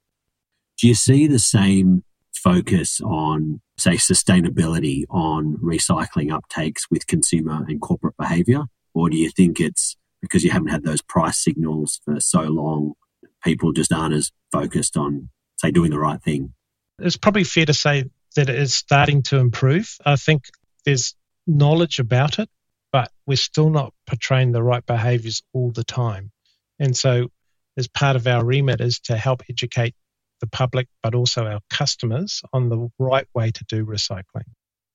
Do 0.79 0.88
you 0.88 0.95
see 0.95 1.27
the 1.27 1.39
same 1.39 2.03
focus 2.33 3.00
on, 3.01 3.62
say, 3.77 3.93
sustainability 3.93 5.03
on 5.10 5.57
recycling 5.63 6.29
uptakes 6.29 6.81
with 6.89 7.07
consumer 7.07 7.63
and 7.67 7.81
corporate 7.81 8.17
behavior? 8.17 8.63
Or 8.93 9.10
do 9.10 9.17
you 9.17 9.29
think 9.29 9.60
it's 9.60 9.95
because 10.23 10.41
you 10.41 10.51
haven't 10.51 10.69
had 10.69 10.85
those 10.85 11.01
price 11.01 11.37
signals 11.37 11.99
for 12.05 12.17
so 12.21 12.43
long, 12.43 12.93
people 13.43 13.73
just 13.73 13.91
aren't 13.91 14.15
as 14.15 14.31
focused 14.53 14.95
on, 14.95 15.29
say, 15.57 15.69
doing 15.69 15.91
the 15.91 15.99
right 15.99 16.23
thing? 16.23 16.53
It's 16.97 17.17
probably 17.17 17.43
fair 17.43 17.65
to 17.65 17.73
say 17.73 18.05
that 18.37 18.49
it 18.49 18.55
is 18.55 18.73
starting 18.73 19.21
to 19.23 19.37
improve. 19.37 19.97
I 20.05 20.15
think 20.15 20.45
there's 20.85 21.13
knowledge 21.45 21.99
about 21.99 22.39
it, 22.39 22.49
but 22.93 23.11
we're 23.27 23.35
still 23.35 23.69
not 23.69 23.93
portraying 24.07 24.53
the 24.53 24.63
right 24.63 24.85
behaviors 24.85 25.43
all 25.51 25.71
the 25.71 25.83
time. 25.83 26.31
And 26.79 26.95
so, 26.95 27.27
as 27.77 27.89
part 27.89 28.15
of 28.15 28.25
our 28.25 28.45
remit, 28.45 28.79
is 28.79 29.01
to 29.01 29.17
help 29.17 29.43
educate 29.49 29.93
the 30.39 30.47
public, 30.47 30.87
but 31.01 31.15
also 31.15 31.45
our 31.45 31.59
customers 31.69 32.41
on 32.53 32.69
the 32.69 32.89
right 32.97 33.27
way 33.35 33.51
to 33.51 33.65
do 33.65 33.85
recycling. 33.85 34.47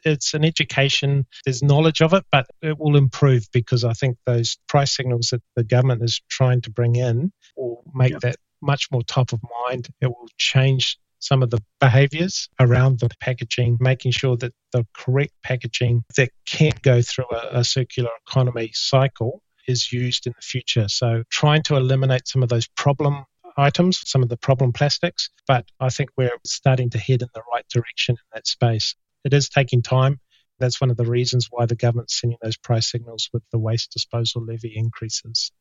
It's 0.05 0.35
an 0.35 0.45
education, 0.45 1.27
there's 1.45 1.63
knowledge 1.63 2.01
of 2.01 2.15
it, 2.15 2.25
but 2.31 2.47
it 2.63 2.79
will 2.79 2.97
improve 2.97 3.47
because 3.53 3.85
I 3.85 3.93
think 3.93 4.17
those 4.27 4.57
price 4.69 4.95
signals 4.95 5.29
that 5.31 5.43
the 5.57 5.65
government 5.65 6.03
is 6.03 6.21
trying 6.29 6.63
to 6.63 6.71
bring 6.71 6.97
in 6.97 7.33
will 7.57 7.83
make 7.95 8.13
yep. 8.13 8.21
that 8.21 8.37
much 8.63 8.89
more 8.91 9.03
top 9.03 9.33
of 9.33 9.41
mind. 9.67 9.89
It 10.01 10.07
will 10.07 10.29
change 10.37 10.99
some 11.21 11.43
of 11.43 11.51
the 11.51 11.61
behaviors 11.81 12.49
around 12.61 13.01
the 13.01 13.09
packaging, 13.21 13.77
making 13.81 14.13
sure 14.13 14.37
that 14.37 14.53
the 14.73 14.87
correct 14.95 15.33
packaging 15.43 16.05
that 16.17 16.31
can't 16.47 16.81
go 16.83 17.03
through 17.03 17.27
a, 17.33 17.59
a, 17.59 17.65
circular 17.65 18.11
economy 18.27 18.71
cycle 18.73 19.43
is 19.67 19.93
used 19.93 20.27
in 20.27 20.35
the 20.37 20.43
future. 20.43 20.89
So, 20.89 21.25
trying 21.31 21.63
to 21.65 21.77
eliminate 21.77 22.29
some 22.29 22.43
of 22.43 22.49
those 22.49 22.69
problem 22.69 23.25
items, 23.57 24.01
some 24.09 24.23
of 24.23 24.29
the 24.29 24.37
problem 24.37 24.73
plastics, 24.73 25.31
but 25.47 25.67
I 25.81 25.89
think 25.89 26.11
we're 26.17 26.31
starting 26.47 26.91
to 26.91 26.99
head 26.99 27.23
in 27.23 27.29
the 27.35 27.43
right 27.53 27.65
direction 27.69 28.15
in 28.15 28.27
that 28.35 28.47
space. 28.47 28.95
It 29.25 29.33
is 29.35 29.49
taking 29.49 29.83
time. 29.83 30.21
That's 30.59 30.81
one 30.81 30.91
of 30.91 30.97
the 30.97 31.05
reasons 31.05 31.49
why 31.51 31.67
the 31.67 31.77
government's 31.77 32.21
sending 32.21 32.39
those 32.43 32.57
price 32.57 32.91
signals 32.91 33.29
with 33.33 33.43
the 33.53 33.59
waste 33.59 33.93
disposal 33.93 34.45
levy 34.45 34.73
increases. 34.75 35.53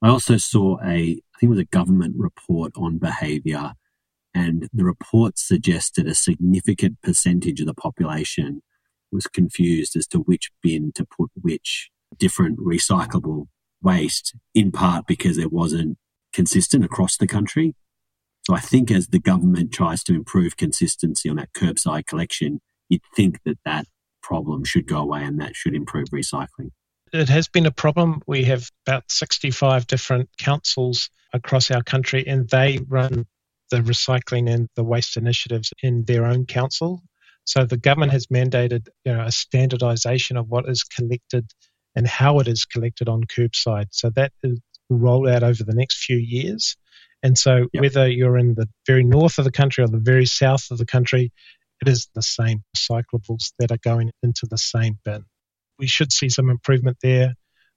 I 0.00 0.08
also 0.08 0.36
saw 0.36 0.78
a, 0.80 0.84
I 0.84 1.38
think 1.38 1.42
it 1.42 1.48
was 1.48 1.58
a 1.58 1.64
government 1.64 2.14
report 2.18 2.72
on 2.76 2.98
behaviour, 2.98 3.72
and 4.34 4.68
the 4.72 4.84
report 4.84 5.38
suggested 5.38 6.06
a 6.06 6.14
significant 6.14 7.02
percentage 7.02 7.60
of 7.60 7.66
the 7.66 7.74
population 7.74 8.62
was 9.12 9.26
confused 9.26 9.94
as 9.94 10.06
to 10.08 10.18
which 10.18 10.50
bin 10.62 10.90
to 10.94 11.04
put 11.04 11.30
which 11.40 11.90
different 12.18 12.58
recyclable 12.58 13.46
waste, 13.82 14.34
in 14.54 14.72
part 14.72 15.06
because 15.06 15.36
there 15.36 15.48
wasn't 15.48 15.98
consistent 16.32 16.84
across 16.84 17.16
the 17.16 17.26
country. 17.26 17.74
So 18.44 18.54
I 18.54 18.60
think 18.60 18.90
as 18.90 19.08
the 19.08 19.20
government 19.20 19.72
tries 19.72 20.02
to 20.04 20.14
improve 20.14 20.56
consistency 20.56 21.28
on 21.28 21.36
that 21.36 21.52
curbside 21.52 22.06
collection, 22.06 22.60
you'd 22.88 23.02
think 23.16 23.38
that 23.44 23.58
that 23.64 23.86
problem 24.22 24.64
should 24.64 24.86
go 24.86 24.98
away 24.98 25.24
and 25.24 25.40
that 25.40 25.54
should 25.56 25.74
improve 25.74 26.06
recycling. 26.08 26.70
It 27.12 27.28
has 27.28 27.48
been 27.48 27.66
a 27.66 27.72
problem. 27.72 28.22
We 28.26 28.44
have 28.44 28.70
about 28.86 29.10
65 29.10 29.86
different 29.86 30.30
councils 30.38 31.10
across 31.32 31.70
our 31.70 31.82
country, 31.82 32.26
and 32.26 32.48
they 32.48 32.80
run 32.88 33.26
the 33.70 33.78
recycling 33.78 34.50
and 34.50 34.68
the 34.76 34.84
waste 34.84 35.16
initiatives 35.16 35.72
in 35.82 36.04
their 36.04 36.24
own 36.26 36.46
council. 36.46 37.02
So 37.44 37.64
the 37.64 37.76
government 37.76 38.12
has 38.12 38.26
mandated 38.26 38.88
you 39.04 39.14
know, 39.14 39.24
a 39.24 39.32
standardization 39.32 40.36
of 40.36 40.48
what 40.48 40.68
is 40.68 40.84
collected 40.84 41.50
and 41.96 42.06
how 42.06 42.38
it 42.38 42.48
is 42.48 42.64
collected 42.64 43.08
on 43.08 43.24
curbside. 43.24 43.88
So 43.90 44.10
that 44.10 44.32
is 44.42 44.60
rolled 44.88 45.28
out 45.28 45.42
over 45.42 45.64
the 45.64 45.74
next 45.74 46.04
few 46.04 46.16
years. 46.16 46.76
And 47.22 47.38
so, 47.38 47.68
yep. 47.72 47.82
whether 47.82 48.08
you're 48.08 48.38
in 48.38 48.54
the 48.54 48.68
very 48.86 49.04
north 49.04 49.38
of 49.38 49.44
the 49.44 49.52
country 49.52 49.84
or 49.84 49.88
the 49.88 49.98
very 49.98 50.26
south 50.26 50.70
of 50.70 50.78
the 50.78 50.86
country, 50.86 51.32
it 51.82 51.88
is 51.88 52.08
the 52.14 52.22
same 52.22 52.64
recyclables 52.76 53.52
that 53.58 53.70
are 53.70 53.78
going 53.82 54.10
into 54.22 54.46
the 54.46 54.56
same 54.56 54.98
bin. 55.04 55.24
We 55.78 55.86
should 55.86 56.12
see 56.12 56.28
some 56.28 56.48
improvement 56.48 56.98
there. 57.02 57.34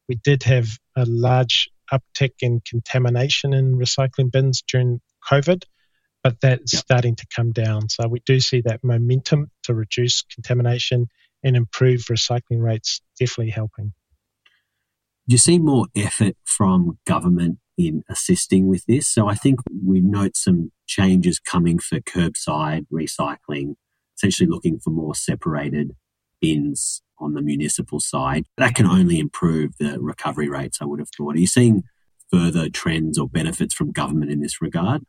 We 0.08 0.16
did 0.16 0.44
have 0.44 0.68
a 0.96 1.06
large 1.06 1.70
uptick 1.92 2.34
in 2.40 2.62
contamination 2.70 3.54
in 3.54 3.76
recycling 3.76 4.32
bins 4.32 4.64
during 4.68 5.02
COVID, 5.30 5.64
but 6.24 6.40
that's 6.40 6.74
yep. 6.74 6.82
starting 6.82 7.16
to 7.16 7.26
come 7.36 7.52
down. 7.52 7.90
So, 7.90 8.08
we 8.08 8.22
do 8.26 8.40
see 8.40 8.62
that 8.66 8.84
momentum 8.84 9.50
to 9.64 9.74
reduce 9.74 10.22
contamination 10.22 11.08
and 11.44 11.56
improve 11.56 12.02
recycling 12.02 12.62
rates 12.62 13.02
definitely 13.20 13.52
helping. 13.52 13.94
Do 15.28 15.34
you 15.34 15.40
see 15.40 15.58
more 15.58 15.88
effort 15.96 16.36
from 16.44 17.00
government 17.08 17.58
in 17.78 18.04
assisting 18.10 18.68
with 18.68 18.86
this? 18.86 19.08
So 19.08 19.28
I 19.28 19.34
think 19.34 19.60
we 19.84 20.00
note 20.00 20.38
some 20.38 20.72
changes 20.86 21.40
coming 21.40 21.80
for 21.80 22.00
curbside 22.00 22.86
recycling, 22.94 23.76
essentially 24.18 24.48
looking 24.48 24.80
for 24.80 24.90
more 24.90 25.16
separated 25.16 25.96
bins 26.42 27.02
on 27.20 27.34
the 27.34 27.42
municipal 27.42 28.00
side. 28.00 28.46
That 28.58 28.76
can 28.76 28.86
only 28.86 29.20
improve 29.20 29.72
the 29.80 30.00
recovery 30.00 30.50
rates, 30.50 30.80
I 30.82 30.86
would 30.86 31.00
have 31.00 31.10
thought. 31.10 31.36
Are 31.36 31.40
you 31.40 31.48
seeing 31.48 31.84
further 32.32 32.70
trends 32.70 33.18
or 33.18 33.28
benefits 33.28 33.74
from 33.74 33.92
government 33.92 34.32
in 34.32 34.42
this 34.42 34.62
regard? 34.62 35.04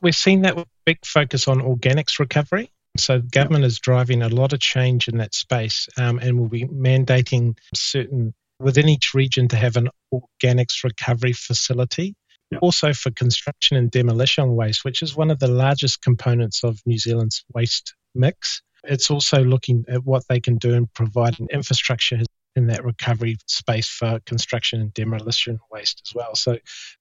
We're 0.00 0.12
seeing 0.12 0.42
that 0.42 0.66
big 0.84 1.04
focus 1.04 1.48
on 1.48 1.60
organics 1.60 2.18
recovery. 2.18 2.70
So, 2.98 3.20
government 3.20 3.64
is 3.64 3.78
driving 3.78 4.22
a 4.22 4.28
lot 4.28 4.52
of 4.52 4.60
change 4.60 5.08
in 5.08 5.16
that 5.18 5.34
space 5.34 5.88
um, 5.96 6.18
and 6.18 6.38
will 6.38 6.48
be 6.48 6.64
mandating 6.64 7.56
certain 7.74 8.34
within 8.60 8.88
each 8.88 9.14
region 9.14 9.48
to 9.48 9.56
have 9.56 9.76
an 9.76 9.88
organics 10.12 10.84
recovery 10.84 11.32
facility. 11.32 12.14
Also 12.60 12.92
for 12.92 13.10
construction 13.10 13.76
and 13.76 13.90
demolition 13.90 14.54
waste, 14.54 14.84
which 14.84 15.02
is 15.02 15.16
one 15.16 15.30
of 15.30 15.38
the 15.38 15.48
largest 15.48 16.02
components 16.02 16.64
of 16.64 16.80
New 16.86 16.98
Zealand's 16.98 17.44
waste 17.54 17.94
mix. 18.14 18.62
It's 18.84 19.10
also 19.10 19.42
looking 19.42 19.84
at 19.88 20.04
what 20.04 20.24
they 20.28 20.40
can 20.40 20.58
do 20.58 20.74
and 20.74 20.92
provide 20.92 21.38
an 21.38 21.48
infrastructure 21.52 22.20
in 22.56 22.66
that 22.66 22.84
recovery 22.84 23.38
space 23.46 23.88
for 23.88 24.20
construction 24.26 24.80
and 24.80 24.92
demolition 24.92 25.58
waste 25.70 26.02
as 26.06 26.14
well. 26.14 26.34
So, 26.34 26.58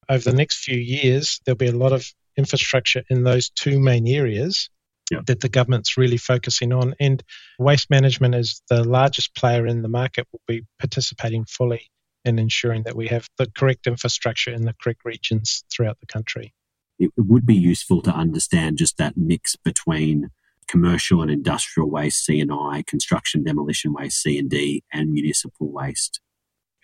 over 0.08 0.24
the 0.24 0.36
next 0.36 0.64
few 0.64 0.78
years, 0.78 1.42
there'll 1.46 1.58
be 1.58 1.68
a 1.68 1.76
lot 1.76 1.92
of 1.92 2.06
infrastructure 2.38 3.04
in 3.10 3.24
those 3.24 3.50
two 3.50 3.80
main 3.80 4.08
areas 4.08 4.70
yeah. 5.12 5.20
that 5.26 5.42
the 5.42 5.50
government's 5.50 5.98
really 5.98 6.18
focusing 6.18 6.72
on. 6.72 6.96
And 7.00 7.22
waste 7.60 7.90
management 7.90 8.36
is 8.36 8.62
the 8.70 8.84
largest 8.84 9.36
player 9.36 9.66
in 9.68 9.82
the 9.82 9.90
market, 9.90 10.28
will 10.32 10.42
be 10.48 10.64
participating 10.80 11.46
fully 11.46 11.90
in 12.24 12.40
ensuring 12.40 12.84
that 12.84 12.96
we 12.96 13.08
have 13.08 13.28
the 13.38 13.48
correct 13.56 13.88
infrastructure 13.88 14.52
in 14.52 14.64
the 14.64 14.76
correct 14.82 15.02
regions 15.06 15.64
throughout 15.72 16.00
the 16.00 16.06
country. 16.06 16.54
It 17.00 17.12
would 17.18 17.46
be 17.46 17.56
useful 17.56 18.02
to 18.04 18.12
understand 18.12 18.78
just 18.78 18.98
that 18.98 19.18
mix 19.18 19.56
between 19.56 20.30
commercial 20.68 21.22
and 21.22 21.32
industrial 21.32 21.90
waste, 21.90 22.24
C&I, 22.26 22.84
construction 22.88 23.44
demolition 23.44 23.92
waste, 23.94 24.22
C&D, 24.22 24.84
and 24.94 25.12
municipal 25.12 25.72
waste. 25.72 26.22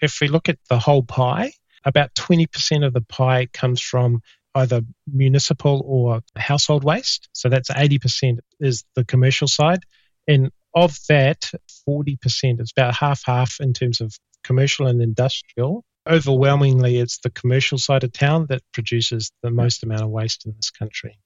If 0.01 0.19
we 0.19 0.27
look 0.27 0.49
at 0.49 0.57
the 0.69 0.79
whole 0.79 1.03
pie, 1.03 1.53
about 1.85 2.13
20% 2.15 2.85
of 2.85 2.93
the 2.93 3.01
pie 3.01 3.47
comes 3.53 3.79
from 3.79 4.21
either 4.55 4.81
municipal 5.11 5.83
or 5.85 6.21
household 6.35 6.83
waste. 6.83 7.29
So 7.33 7.47
that's 7.47 7.69
80% 7.69 8.39
is 8.59 8.83
the 8.95 9.05
commercial 9.05 9.47
side. 9.47 9.79
And 10.27 10.51
of 10.75 10.97
that, 11.09 11.51
40% 11.87 12.61
is 12.61 12.73
about 12.75 12.95
half 12.95 13.21
half 13.25 13.57
in 13.59 13.73
terms 13.73 14.01
of 14.01 14.15
commercial 14.47 14.87
and 14.87 15.01
industrial. 15.01 15.83
Overwhelmingly, 16.09 16.97
it's 16.97 17.19
the 17.19 17.29
commercial 17.29 17.77
side 17.77 18.05
of 18.05 18.13
town 18.13 18.45
that 18.47 18.61
produces 18.73 19.29
the 19.43 19.51
most 19.51 19.83
amount 19.83 20.03
of 20.03 20.09
waste 20.09 20.45
in 20.45 20.53
this 20.55 20.71
country. 20.71 21.19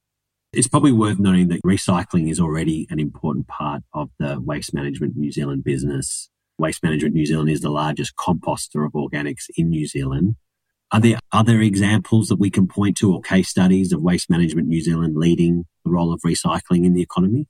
It's 0.54 0.68
probably 0.68 0.92
worth 0.92 1.20
noting 1.20 1.50
that 1.50 1.62
recycling 1.64 2.30
is 2.30 2.40
already 2.40 2.88
an 2.90 3.00
important 3.00 3.48
part 3.48 3.84
of 3.94 4.10
the 4.20 4.42
Waste 4.42 4.74
Management 4.74 5.16
New 5.16 5.32
Zealand 5.32 5.64
business. 5.64 6.30
Waste 6.58 6.84
Management 6.84 7.14
New 7.14 7.26
Zealand 7.26 7.50
is 7.50 7.62
the 7.62 7.70
largest 7.70 8.16
composter 8.16 8.86
of 8.86 8.94
organics 8.94 9.46
in 9.56 9.70
New 9.70 9.88
Zealand. 9.88 10.36
Are 10.92 11.00
there 11.00 11.20
other 11.32 11.62
examples 11.62 12.28
that 12.28 12.36
we 12.36 12.50
can 12.50 12.68
point 12.68 12.98
to 12.98 13.14
or 13.14 13.22
case 13.22 13.50
studies 13.50 13.94
of 13.94 14.02
Waste 14.02 14.30
Management 14.30 14.68
New 14.68 14.82
Zealand 14.82 15.16
leading 15.16 15.66
the 15.86 15.92
role 15.92 16.12
of 16.12 16.22
recycling 16.22 16.86
in 16.86 16.94
the 16.94 17.02
economy? 17.02 17.48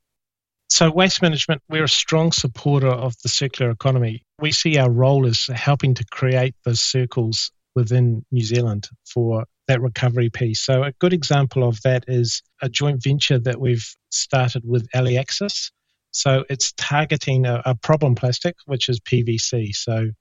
So, 0.71 0.89
waste 0.89 1.21
management, 1.21 1.61
we're 1.67 1.83
a 1.83 1.89
strong 1.89 2.31
supporter 2.31 2.87
of 2.87 3.13
the 3.23 3.27
circular 3.27 3.71
economy. 3.71 4.23
We 4.39 4.53
see 4.53 4.77
our 4.77 4.89
role 4.89 5.27
as 5.27 5.47
helping 5.53 5.93
to 5.95 6.05
create 6.11 6.55
those 6.63 6.79
circles 6.79 7.51
within 7.75 8.23
New 8.31 8.45
Zealand 8.45 8.87
for 9.05 9.43
that 9.67 9.81
recovery 9.81 10.29
piece. 10.29 10.61
So, 10.61 10.83
a 10.83 10.93
good 10.93 11.11
example 11.11 11.67
of 11.67 11.81
that 11.81 12.05
is 12.07 12.41
a 12.61 12.69
joint 12.69 13.03
venture 13.03 13.37
that 13.39 13.59
we've 13.59 13.85
started 14.11 14.63
with 14.65 14.89
Aliaxis. 14.95 15.71
So, 16.11 16.45
it's 16.49 16.71
targeting 16.77 17.45
a, 17.45 17.61
a 17.65 17.75
problem 17.75 18.15
plastic, 18.15 18.55
which 18.65 18.87
is 18.87 19.01
PVC. 19.01 19.75
So, 19.75 20.11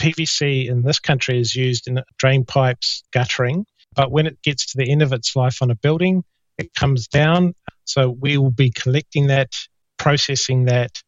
PVC 0.00 0.68
in 0.68 0.82
this 0.82 1.00
country 1.00 1.40
is 1.40 1.56
used 1.56 1.88
in 1.88 2.00
drain 2.16 2.44
pipes, 2.44 3.02
guttering, 3.12 3.66
but 3.96 4.12
when 4.12 4.28
it 4.28 4.40
gets 4.42 4.70
to 4.70 4.78
the 4.78 4.88
end 4.88 5.02
of 5.02 5.12
its 5.12 5.34
life 5.34 5.62
on 5.62 5.72
a 5.72 5.76
building, 5.76 6.22
it 6.58 6.72
comes 6.74 7.08
down. 7.08 7.54
So 7.84 8.10
we 8.10 8.38
will 8.38 8.50
be 8.52 8.70
collecting 8.70 9.28
that, 9.28 9.52
processing 9.98 10.66
that, 10.66 11.02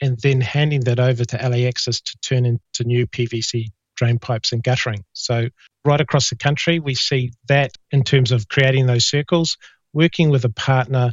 and 0.00 0.18
then 0.20 0.40
handing 0.40 0.80
that 0.80 1.00
over 1.00 1.24
to 1.24 1.36
Aliaxis 1.38 2.02
to 2.02 2.18
turn 2.22 2.44
into 2.44 2.84
new 2.84 3.06
PVC 3.06 3.68
drain 3.96 4.18
pipes 4.18 4.52
and 4.52 4.62
guttering. 4.62 5.04
So 5.14 5.48
right 5.84 6.00
across 6.00 6.28
the 6.30 6.36
country, 6.36 6.78
we 6.78 6.94
see 6.94 7.32
that 7.48 7.72
in 7.90 8.04
terms 8.04 8.30
of 8.30 8.48
creating 8.48 8.86
those 8.86 9.06
circles, 9.06 9.56
working 9.92 10.30
with 10.30 10.44
a 10.44 10.50
partner 10.50 11.12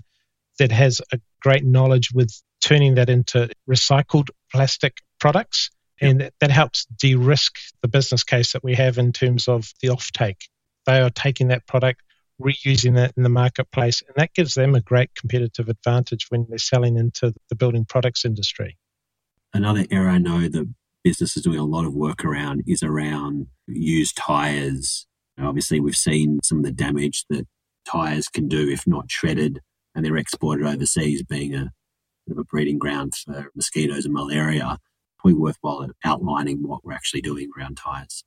that 0.59 0.71
has 0.71 1.01
a 1.11 1.19
great 1.41 1.63
knowledge 1.63 2.11
with 2.13 2.31
turning 2.61 2.95
that 2.95 3.09
into 3.09 3.49
recycled 3.69 4.29
plastic 4.51 4.97
products. 5.19 5.69
And 6.01 6.21
that, 6.21 6.33
that 6.39 6.51
helps 6.51 6.85
de 6.85 7.15
risk 7.15 7.55
the 7.81 7.87
business 7.87 8.23
case 8.23 8.53
that 8.53 8.63
we 8.63 8.75
have 8.75 8.97
in 8.97 9.13
terms 9.13 9.47
of 9.47 9.71
the 9.81 9.89
offtake. 9.89 10.41
They 10.85 10.99
are 10.99 11.09
taking 11.09 11.47
that 11.47 11.65
product, 11.65 12.01
reusing 12.43 12.97
it 12.97 13.13
in 13.15 13.23
the 13.23 13.29
marketplace, 13.29 14.03
and 14.05 14.15
that 14.17 14.33
gives 14.33 14.53
them 14.53 14.75
a 14.75 14.81
great 14.81 15.15
competitive 15.15 15.69
advantage 15.69 16.27
when 16.29 16.45
they're 16.49 16.57
selling 16.57 16.97
into 16.97 17.33
the 17.49 17.55
building 17.55 17.85
products 17.85 18.25
industry. 18.25 18.77
Another 19.53 19.85
area 19.89 20.09
I 20.09 20.17
know 20.17 20.41
the 20.41 20.73
business 21.03 21.37
is 21.37 21.43
doing 21.43 21.59
a 21.59 21.65
lot 21.65 21.85
of 21.85 21.93
work 21.93 22.23
around 22.23 22.63
is 22.67 22.83
around 22.83 23.47
used 23.67 24.17
tires. 24.17 25.05
Obviously, 25.39 25.79
we've 25.79 25.95
seen 25.95 26.39
some 26.43 26.59
of 26.59 26.63
the 26.63 26.71
damage 26.71 27.25
that 27.29 27.47
tires 27.85 28.29
can 28.29 28.47
do 28.47 28.69
if 28.69 28.85
not 28.85 29.11
shredded, 29.11 29.59
and 29.95 30.05
they're 30.05 30.17
exported 30.17 30.65
overseas, 30.65 31.23
being 31.23 31.55
a 31.55 31.71
bit 32.27 32.31
of 32.31 32.37
a 32.37 32.43
breeding 32.43 32.79
ground 32.79 33.13
for 33.15 33.51
mosquitoes 33.55 34.05
and 34.05 34.13
malaria. 34.13 34.77
Probably 35.19 35.39
worthwhile 35.39 35.87
outlining 36.03 36.63
what 36.67 36.83
we're 36.83 36.93
actually 36.93 37.21
doing 37.21 37.49
around 37.57 37.77
tires. 37.77 38.23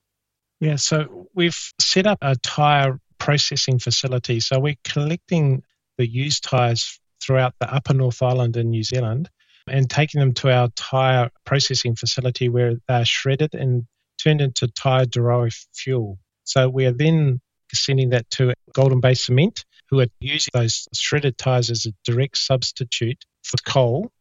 Yeah, 0.60 0.76
so 0.76 1.28
we've 1.34 1.58
set 1.78 2.06
up 2.06 2.18
a 2.22 2.36
tire 2.36 2.98
processing 3.26 3.80
facility. 3.80 4.38
So 4.38 4.60
we're 4.60 4.76
collecting 4.84 5.64
the 5.98 6.08
used 6.08 6.44
tires 6.44 7.00
throughout 7.20 7.54
the 7.58 7.74
upper 7.74 7.92
North 7.92 8.22
Island 8.22 8.56
in 8.56 8.70
New 8.70 8.84
Zealand 8.84 9.28
and 9.66 9.90
taking 9.90 10.20
them 10.20 10.32
to 10.34 10.52
our 10.52 10.68
tire 10.76 11.30
processing 11.44 11.96
facility 11.96 12.48
where 12.48 12.74
they're 12.86 13.04
shredded 13.04 13.52
and 13.52 13.84
turned 14.22 14.40
into 14.40 14.68
tire 14.68 15.06
derived 15.06 15.66
fuel. 15.74 16.20
So 16.44 16.68
we 16.68 16.86
are 16.86 16.92
then 16.92 17.40
sending 17.74 18.10
that 18.10 18.30
to 18.30 18.54
Golden 18.72 19.00
Bay 19.00 19.14
Cement, 19.14 19.64
who 19.90 19.98
are 19.98 20.06
using 20.20 20.52
those 20.54 20.86
shredded 20.94 21.36
tires 21.36 21.68
as 21.68 21.84
a 21.84 21.92
direct 22.08 22.38
substitute 22.38 23.24
for 23.42 23.56
coal. 23.66 24.12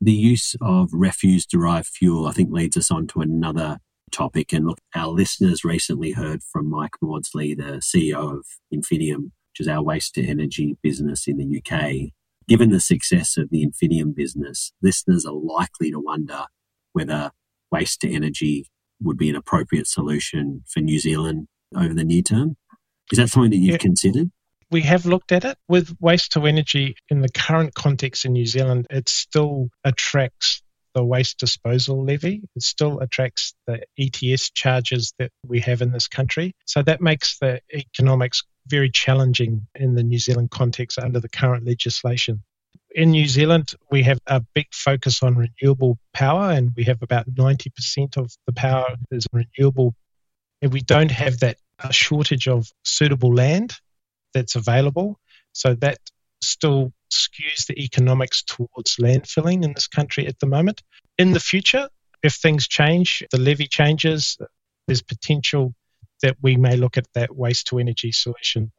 The 0.00 0.12
use 0.12 0.54
of 0.60 0.90
refuse 0.92 1.46
derived 1.46 1.88
fuel, 1.88 2.28
I 2.28 2.32
think, 2.32 2.52
leads 2.52 2.76
us 2.76 2.92
on 2.92 3.08
to 3.08 3.22
another 3.22 3.80
topic. 4.10 4.52
And 4.52 4.66
look, 4.66 4.78
our 4.94 5.08
listeners 5.08 5.64
recently 5.64 6.12
heard 6.12 6.42
from 6.42 6.70
Mike 6.70 6.96
Maudsley, 7.02 7.54
the 7.54 7.80
CEO 7.82 8.38
of 8.38 8.46
Enfinium, 8.72 9.30
which 9.52 9.60
is 9.60 9.68
our 9.68 9.82
waste 9.82 10.14
to 10.14 10.26
energy 10.26 10.76
business 10.82 11.26
in 11.26 11.36
the 11.38 11.62
UK. 11.62 12.12
Given 12.48 12.70
the 12.70 12.80
success 12.80 13.36
of 13.36 13.50
the 13.50 13.66
Enfinium 13.66 14.14
business, 14.14 14.72
listeners 14.80 15.26
are 15.26 15.34
likely 15.34 15.90
to 15.90 15.98
wonder 15.98 16.44
whether 16.92 17.32
waste 17.70 18.00
to 18.02 18.12
energy 18.12 18.70
would 19.02 19.18
be 19.18 19.28
an 19.28 19.36
appropriate 19.36 19.86
solution 19.86 20.62
for 20.68 20.80
New 20.80 20.98
Zealand 20.98 21.48
over 21.76 21.92
the 21.92 22.04
near 22.04 22.22
term. 22.22 22.56
Is 23.12 23.18
that 23.18 23.28
something 23.28 23.50
that 23.50 23.58
you've 23.58 23.72
yeah. 23.72 23.78
considered? 23.78 24.30
We 24.70 24.80
have 24.82 25.06
looked 25.06 25.32
at 25.32 25.44
it. 25.44 25.58
With 25.68 25.96
waste 26.00 26.32
to 26.32 26.44
energy 26.46 26.96
in 27.08 27.20
the 27.20 27.28
current 27.28 27.74
context 27.74 28.24
in 28.24 28.32
New 28.32 28.46
Zealand, 28.46 28.86
it 28.90 29.08
still 29.08 29.68
attracts 29.84 30.62
the 30.96 31.04
waste 31.04 31.38
disposal 31.38 32.02
levy. 32.02 32.40
It 32.56 32.62
still 32.62 33.00
attracts 33.00 33.54
the 33.66 33.82
ETS 33.98 34.50
charges 34.50 35.12
that 35.18 35.30
we 35.46 35.60
have 35.60 35.82
in 35.82 35.92
this 35.92 36.08
country. 36.08 36.54
So 36.64 36.82
that 36.84 37.02
makes 37.02 37.38
the 37.38 37.60
economics 37.72 38.42
very 38.66 38.90
challenging 38.90 39.66
in 39.74 39.94
the 39.94 40.02
New 40.02 40.18
Zealand 40.18 40.50
context 40.50 40.98
under 40.98 41.20
the 41.20 41.28
current 41.28 41.66
legislation. 41.66 42.42
In 42.94 43.10
New 43.10 43.28
Zealand, 43.28 43.74
we 43.90 44.04
have 44.04 44.18
a 44.26 44.40
big 44.54 44.68
focus 44.72 45.22
on 45.22 45.36
renewable 45.36 45.98
power, 46.14 46.50
and 46.50 46.72
we 46.74 46.84
have 46.84 47.02
about 47.02 47.28
90% 47.28 48.16
of 48.16 48.32
the 48.46 48.54
power 48.54 48.96
is 49.10 49.26
renewable. 49.34 49.94
And 50.62 50.72
we 50.72 50.80
don't 50.80 51.10
have 51.10 51.40
that 51.40 51.58
shortage 51.90 52.48
of 52.48 52.72
suitable 52.84 53.34
land 53.34 53.74
that's 54.32 54.54
available. 54.54 55.20
So 55.52 55.74
that 55.74 55.98
still 56.42 56.94
skews 57.10 57.66
the 57.66 57.78
economics 57.82 58.42
towards 58.42 58.96
landfilling 58.96 59.64
in 59.64 59.72
this 59.72 59.86
country 59.86 60.26
at 60.26 60.38
the 60.40 60.46
moment. 60.46 60.82
In 61.18 61.32
the 61.32 61.40
future, 61.40 61.88
if 62.22 62.34
things 62.34 62.66
change, 62.66 63.22
the 63.30 63.38
levy 63.38 63.66
changes, 63.66 64.36
there's 64.86 65.02
potential 65.02 65.74
that 66.22 66.36
we 66.42 66.56
may 66.56 66.76
look 66.76 66.96
at 66.96 67.06
that 67.14 67.36
waste 67.36 67.66
to 67.68 67.78
energy 67.78 68.12
solution. 68.12 68.72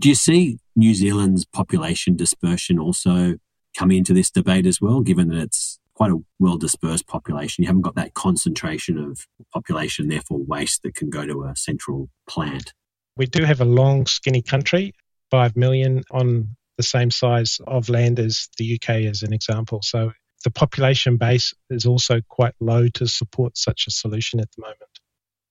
Do 0.00 0.08
you 0.08 0.14
see 0.14 0.58
New 0.74 0.94
Zealand's 0.94 1.44
population 1.44 2.16
dispersion 2.16 2.78
also 2.78 3.34
coming 3.78 3.98
into 3.98 4.12
this 4.12 4.30
debate 4.30 4.66
as 4.66 4.80
well, 4.80 5.00
given 5.00 5.28
that 5.28 5.38
it's 5.38 5.78
quite 5.94 6.10
a 6.10 6.18
well 6.40 6.56
dispersed 6.56 7.06
population? 7.06 7.62
You 7.62 7.68
haven't 7.68 7.82
got 7.82 7.94
that 7.94 8.14
concentration 8.14 8.98
of 8.98 9.26
population, 9.52 10.08
therefore 10.08 10.38
waste 10.38 10.82
that 10.82 10.96
can 10.96 11.10
go 11.10 11.26
to 11.26 11.44
a 11.44 11.54
central 11.56 12.08
plant. 12.28 12.72
We 13.16 13.26
do 13.26 13.44
have 13.44 13.60
a 13.60 13.64
long, 13.64 14.06
skinny 14.06 14.42
country, 14.42 14.94
5 15.30 15.56
million 15.56 16.02
on 16.10 16.56
the 16.76 16.82
same 16.82 17.10
size 17.10 17.58
of 17.66 17.88
land 17.88 18.18
as 18.18 18.48
the 18.58 18.74
UK, 18.74 18.90
as 19.06 19.22
an 19.22 19.32
example. 19.32 19.80
So 19.82 20.12
the 20.44 20.50
population 20.50 21.16
base 21.16 21.54
is 21.70 21.86
also 21.86 22.20
quite 22.28 22.54
low 22.60 22.88
to 22.88 23.06
support 23.06 23.56
such 23.56 23.86
a 23.86 23.90
solution 23.90 24.40
at 24.40 24.48
the 24.56 24.62
moment. 24.62 25.00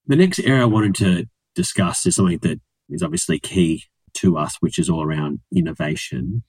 The 0.06 0.16
next 0.16 0.40
area 0.40 0.64
I 0.64 0.66
wanted 0.66 0.96
to 0.96 1.26
discuss 1.56 2.06
is 2.06 2.16
something 2.16 2.40
that 2.40 2.60
is 2.90 3.02
obviously 3.02 3.40
key 3.40 3.86
to 4.16 4.38
us, 4.38 4.58
which 4.60 4.78
is 4.78 4.90
all 4.90 5.04
around 5.04 5.40
innovation. 5.56 6.44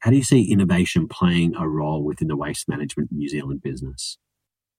How 0.00 0.10
do 0.10 0.16
you 0.16 0.24
see 0.24 0.50
innovation 0.50 1.08
playing 1.08 1.54
a 1.56 1.66
role 1.66 2.04
within 2.04 2.28
the 2.28 2.36
waste 2.36 2.68
management 2.68 3.10
New 3.10 3.28
Zealand 3.28 3.62
business? 3.62 4.18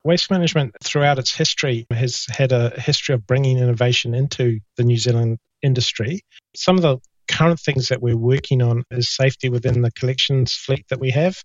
Waste 0.05 0.31
management 0.31 0.75
throughout 0.81 1.19
its 1.19 1.35
history 1.35 1.85
has 1.91 2.25
had 2.29 2.53
a 2.53 2.79
history 2.79 3.15
of 3.15 3.27
bringing 3.27 3.57
innovation 3.57 4.13
into 4.13 4.59
the 4.77 4.83
New 4.83 4.97
Zealand 4.97 5.39
industry. 5.61 6.21
Some 6.55 6.77
of 6.77 6.83
the 6.83 6.99
current 7.29 7.59
things 7.59 7.89
that 7.89 8.01
we're 8.01 8.17
working 8.17 8.61
on 8.61 8.83
is 8.91 9.09
safety 9.09 9.49
within 9.49 9.81
the 9.81 9.91
collections 9.91 10.53
fleet 10.53 10.85
that 10.89 10.99
we 10.99 11.11
have. 11.11 11.37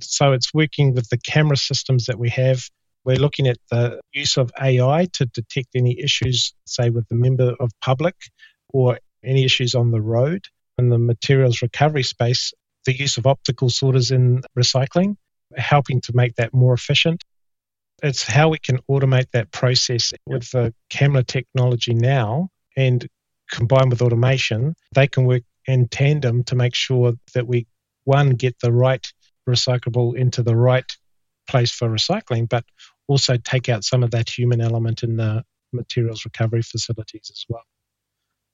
So 0.00 0.32
it's 0.32 0.52
working 0.52 0.94
with 0.94 1.08
the 1.08 1.18
camera 1.18 1.56
systems 1.56 2.06
that 2.06 2.18
we 2.18 2.30
have 2.30 2.60
we're 3.06 3.16
looking 3.16 3.46
at 3.46 3.58
the 3.70 4.00
use 4.12 4.36
of 4.36 4.50
AI 4.60 5.06
to 5.12 5.26
detect 5.26 5.68
any 5.76 5.98
issues, 6.00 6.52
say, 6.66 6.90
with 6.90 7.06
the 7.08 7.14
member 7.14 7.54
of 7.60 7.70
public 7.80 8.16
or 8.74 8.98
any 9.24 9.44
issues 9.44 9.76
on 9.76 9.92
the 9.92 10.00
road. 10.02 10.44
In 10.76 10.88
the 10.88 10.98
materials 10.98 11.62
recovery 11.62 12.02
space, 12.02 12.52
the 12.84 12.96
use 12.96 13.16
of 13.16 13.24
optical 13.24 13.70
sorters 13.70 14.10
in 14.10 14.42
recycling, 14.58 15.14
helping 15.56 16.00
to 16.00 16.16
make 16.16 16.34
that 16.34 16.52
more 16.52 16.74
efficient. 16.74 17.22
It's 18.02 18.24
how 18.24 18.48
we 18.48 18.58
can 18.58 18.78
automate 18.90 19.30
that 19.32 19.52
process 19.52 20.12
with 20.26 20.50
the 20.50 20.74
camera 20.90 21.22
technology 21.22 21.94
now 21.94 22.48
and 22.76 23.06
combined 23.50 23.90
with 23.90 24.02
automation, 24.02 24.74
they 24.94 25.06
can 25.06 25.24
work 25.24 25.42
in 25.66 25.88
tandem 25.88 26.44
to 26.44 26.54
make 26.54 26.74
sure 26.74 27.14
that 27.34 27.46
we, 27.46 27.66
one, 28.04 28.30
get 28.30 28.58
the 28.60 28.72
right 28.72 29.06
recyclable 29.48 30.16
into 30.16 30.42
the 30.42 30.56
right 30.56 30.90
place 31.48 31.70
for 31.70 31.88
recycling, 31.88 32.48
but 32.48 32.64
also 33.08 33.36
take 33.36 33.68
out 33.68 33.84
some 33.84 34.02
of 34.02 34.10
that 34.10 34.28
human 34.28 34.60
element 34.60 35.02
in 35.02 35.16
the 35.16 35.44
materials 35.72 36.24
recovery 36.24 36.62
facilities 36.62 37.30
as 37.30 37.44
well. 37.48 37.62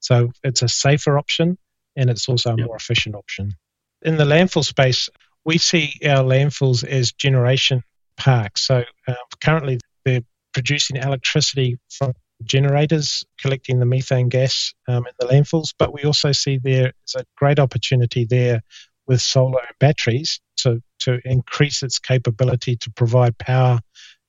So 0.00 0.32
it's 0.42 0.62
a 0.62 0.68
safer 0.68 1.18
option 1.18 1.56
and 1.96 2.10
it's 2.10 2.28
also 2.28 2.54
a 2.54 2.56
yep. 2.56 2.66
more 2.66 2.76
efficient 2.76 3.14
option. 3.14 3.54
In 4.02 4.16
the 4.16 4.24
landfill 4.24 4.64
space, 4.64 5.08
we 5.44 5.58
see 5.58 5.94
our 6.04 6.24
landfills 6.24 6.84
as 6.84 7.12
generation 7.12 7.82
parks. 8.16 8.66
So 8.66 8.84
uh, 9.06 9.14
currently 9.42 9.78
they're 10.04 10.22
producing 10.52 10.96
electricity 10.96 11.78
from 11.88 12.12
generators 12.44 13.24
collecting 13.40 13.78
the 13.78 13.86
methane 13.86 14.28
gas 14.28 14.74
um, 14.88 15.06
in 15.06 15.12
the 15.18 15.26
landfills, 15.26 15.74
but 15.78 15.92
we 15.92 16.02
also 16.04 16.32
see 16.32 16.58
there 16.58 16.92
is 17.06 17.14
a 17.16 17.24
great 17.36 17.58
opportunity 17.58 18.24
there 18.24 18.60
with 19.06 19.20
solar 19.20 19.62
batteries 19.80 20.40
to, 20.56 20.82
to 21.00 21.20
increase 21.24 21.82
its 21.82 21.98
capability 21.98 22.76
to 22.76 22.90
provide 22.90 23.36
power 23.38 23.80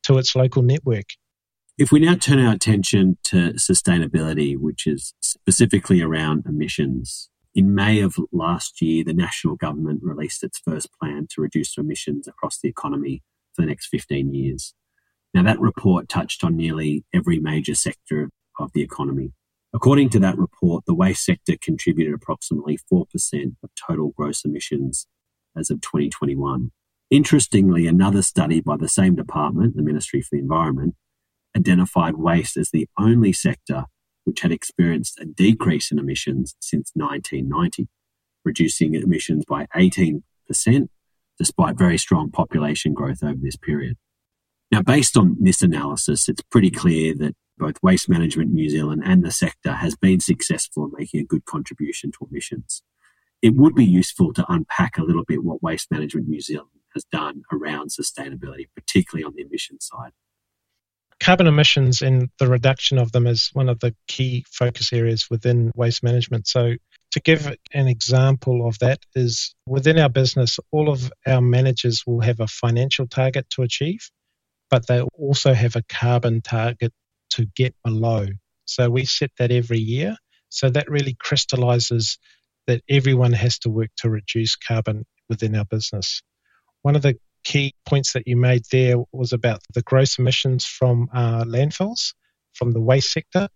to 0.04 0.18
its 0.18 0.36
local 0.36 0.62
network. 0.62 1.06
If 1.78 1.92
we 1.92 2.00
now 2.00 2.16
turn 2.16 2.40
our 2.40 2.54
attention 2.54 3.18
to 3.26 3.54
sustainability, 3.54 4.56
which 4.58 4.86
is 4.86 5.14
specifically 5.22 6.02
around 6.02 6.46
emissions, 6.46 7.30
in 7.56 7.74
May 7.74 8.00
of 8.02 8.16
last 8.32 8.82
year, 8.82 9.04
the 9.04 9.14
national 9.14 9.56
government 9.56 10.02
released 10.04 10.44
its 10.44 10.60
first 10.60 10.90
plan 11.00 11.28
to 11.32 11.42
reduce 11.42 11.78
emissions 11.78 12.28
across 12.28 12.60
the 12.60 12.70
economy 12.70 13.24
for 13.56 13.62
the 13.62 13.68
next 13.68 13.88
15 13.88 14.34
years. 14.34 14.74
Now, 15.34 15.44
that 15.44 15.60
report 15.60 16.10
touched 16.10 16.44
on 16.44 16.56
nearly 16.56 17.06
every 17.14 17.40
major 17.40 17.76
sector 17.76 18.30
of 18.60 18.72
the 18.74 18.82
economy. 18.82 19.32
According 19.74 20.10
to 20.12 20.20
that 20.20 20.38
report, 20.38 20.84
the 20.86 20.94
waste 20.94 21.26
sector 21.26 21.56
contributed 21.60 22.14
approximately 22.14 22.78
4% 22.92 23.06
of 23.64 23.70
total 23.88 24.14
gross 24.16 24.46
emissions 24.46 25.08
as 25.58 25.72
of 25.72 25.82
2021. 25.82 26.72
Interestingly, 27.10 27.88
another 27.88 28.22
study 28.22 28.62
by 28.62 28.78
the 28.78 28.90
same 28.90 29.16
department, 29.16 29.76
the 29.76 29.82
Ministry 29.82 30.22
for 30.22 30.30
the 30.34 30.40
Environment, 30.40 30.96
identified 31.58 32.16
waste 32.16 32.58
as 32.58 32.70
the 32.70 32.88
only 33.00 33.34
sector 33.34 33.86
which 34.26 34.42
had 34.42 34.52
experienced 34.52 35.20
a 35.20 35.26
decrease 35.26 35.92
in 35.92 36.00
emissions 36.00 36.56
since 36.60 36.92
1990, 36.94 37.88
reducing 38.46 38.96
emissions 38.96 39.44
by 39.46 39.68
18% 39.76 40.22
despite 41.40 41.78
very 41.78 41.98
strong 41.98 42.30
population 42.30 42.94
growth 42.94 43.24
over 43.24 43.40
this 43.42 43.56
period. 43.56 43.98
Now, 44.74 44.82
based 44.82 45.18
on 45.18 45.38
this 45.40 45.62
analysis, 45.62 46.28
it's 46.28 46.42
pretty 46.42 46.72
clear 46.72 47.14
that 47.20 47.36
both 47.60 47.76
Waste 47.84 48.10
Management 48.10 48.50
New 48.50 48.72
Zealand 48.72 49.04
and 49.06 49.24
the 49.24 49.30
sector 49.30 49.72
has 49.72 49.96
been 49.96 50.20
successful 50.20 50.86
in 50.86 50.94
making 50.98 51.20
a 51.20 51.26
good 51.26 51.46
contribution 51.46 52.12
to 52.14 52.28
emissions. 52.28 52.82
It 53.44 53.54
would 53.54 53.76
be 53.76 53.86
useful 53.86 54.34
to 54.34 54.44
unpack 54.52 54.98
a 54.98 55.04
little 55.04 55.26
bit 55.26 55.44
what 55.44 55.62
Waste 55.62 55.92
Management 55.92 56.28
New 56.28 56.42
Zealand 56.42 56.72
has 56.96 57.04
done 57.04 57.44
around 57.52 57.92
sustainability, 57.92 58.66
particularly 58.74 59.24
on 59.24 59.34
the 59.36 59.44
emissions 59.44 59.88
side. 59.92 60.14
Carbon 61.20 61.46
emissions 61.46 62.02
and 62.02 62.32
the 62.40 62.48
reduction 62.48 62.98
of 62.98 63.12
them 63.12 63.28
is 63.28 63.52
one 63.54 63.70
of 63.70 63.80
the 63.80 63.94
key 64.08 64.44
focus 64.50 64.92
areas 64.92 65.28
within 65.30 65.72
waste 65.76 66.02
management. 66.02 66.48
So, 66.48 66.78
to 67.12 67.20
give 67.20 67.46
an 67.76 67.88
example 67.88 68.68
of 68.68 68.80
that, 68.80 69.02
is 69.14 69.54
within 69.68 70.00
our 70.00 70.10
business, 70.10 70.60
all 70.72 70.90
of 70.90 71.14
our 71.28 71.42
managers 71.42 72.08
will 72.08 72.22
have 72.22 72.40
a 72.40 72.48
financial 72.48 73.06
target 73.06 73.48
to 73.52 73.62
achieve, 73.62 74.10
but 74.74 74.88
they 74.88 75.02
also 75.02 75.54
have 75.54 75.76
a 75.76 75.84
carbon 75.84 76.42
target 76.42 76.92
to 77.30 77.46
get 77.56 77.76
below. 77.84 78.26
So, 78.66 78.90
we 78.90 79.06
set 79.06 79.30
that 79.38 79.52
every 79.52 79.78
year. 79.78 80.16
So, 80.50 80.72
that 80.72 80.90
really 80.90 81.14
crystallizes 81.14 82.18
that 82.66 82.82
everyone 82.90 83.34
has 83.34 83.60
to 83.60 83.70
work 83.70 83.92
to 83.98 84.10
reduce 84.10 84.56
carbon 84.56 85.06
within 85.30 85.56
our 85.56 85.66
business. 85.66 86.24
One 86.82 86.96
of 86.96 87.04
the 87.04 87.20
key 87.44 87.76
points 87.86 88.14
that 88.14 88.28
you 88.28 88.36
made 88.36 88.64
there 88.72 88.98
was 89.12 89.32
about 89.32 89.62
the 89.76 89.84
gross 89.84 90.18
emissions 90.18 90.66
from 90.66 91.08
uh, 91.14 91.44
landfills, 91.44 92.16
from 92.54 92.72
the 92.72 92.82
waste 92.82 93.12
sector. 93.12 93.50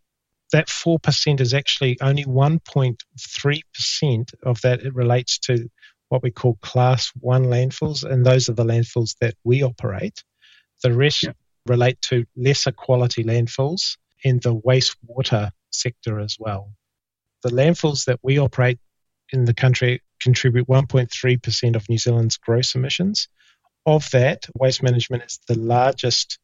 That 0.53 0.67
4% 0.67 1.41
is 1.41 1.55
actually 1.55 1.97
only 1.99 2.25
1.3% 2.25 4.33
of 4.43 4.61
that. 4.61 4.81
It 4.81 4.93
relates 4.93 5.39
to 5.39 5.67
what 6.09 6.21
we 6.21 6.29
call 6.29 6.59
class 6.61 7.11
one 7.19 7.45
landfills, 7.45 8.03
and 8.03 8.23
those 8.23 8.49
are 8.49 8.53
the 8.53 8.63
landfills 8.63 9.15
that 9.19 9.33
we 9.43 9.63
operate. 9.63 10.23
The 10.83 10.93
rest 10.93 11.23
yeah. 11.23 11.31
relate 11.65 11.99
to 12.03 12.25
lesser 12.35 12.71
quality 12.71 13.23
landfills 13.23 13.97
in 14.23 14.39
the 14.39 14.55
wastewater 14.55 15.51
sector 15.71 16.19
as 16.19 16.37
well. 16.39 16.71
The 17.43 17.49
landfills 17.49 18.05
that 18.05 18.19
we 18.23 18.39
operate 18.39 18.79
in 19.31 19.45
the 19.45 19.53
country 19.53 20.01
contribute 20.21 20.67
1.3% 20.67 21.75
of 21.75 21.87
New 21.89 21.97
Zealand's 21.97 22.37
gross 22.37 22.75
emissions. 22.75 23.27
Of 23.85 24.09
that, 24.11 24.47
Waste 24.55 24.83
Management 24.83 25.23
is 25.23 25.39
the 25.47 25.57
largest 25.57 26.39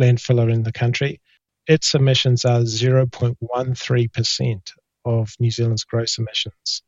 landfiller 0.00 0.52
in 0.52 0.62
the 0.62 0.72
country. 0.72 1.20
Its 1.66 1.94
emissions 1.94 2.44
are 2.44 2.60
0.13% 2.60 4.60
of 5.04 5.34
New 5.38 5.50
Zealand's 5.50 5.84
gross 5.84 6.18
emissions. 6.18 6.82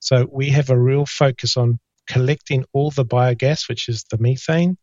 So 0.00 0.28
we 0.30 0.50
have 0.50 0.70
a 0.70 0.78
real 0.78 1.06
focus 1.06 1.56
on 1.56 1.78
collecting 2.06 2.64
all 2.72 2.90
the 2.90 3.04
biogas, 3.04 3.68
which 3.68 3.88
is 3.88 4.04
the 4.10 4.18
methane 4.18 4.76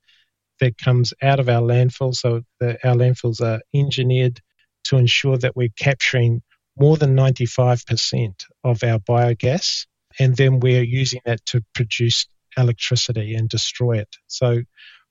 that 0.59 0.77
comes 0.77 1.13
out 1.21 1.39
of 1.39 1.49
our 1.49 1.61
landfills. 1.61 2.15
So 2.15 2.41
the, 2.59 2.77
our 2.87 2.95
landfills 2.95 3.41
are 3.41 3.61
engineered 3.73 4.41
to 4.85 4.97
ensure 4.97 5.37
that 5.37 5.55
we're 5.55 5.69
capturing 5.77 6.41
more 6.79 6.97
than 6.97 7.15
95% 7.15 8.33
of 8.63 8.83
our 8.83 8.99
biogas, 8.99 9.85
and 10.19 10.35
then 10.35 10.59
we're 10.59 10.83
using 10.83 11.21
that 11.25 11.43
to 11.47 11.61
produce 11.73 12.27
electricity 12.55 13.35
and 13.35 13.49
destroy 13.49 13.97
it. 13.97 14.15
So, 14.27 14.61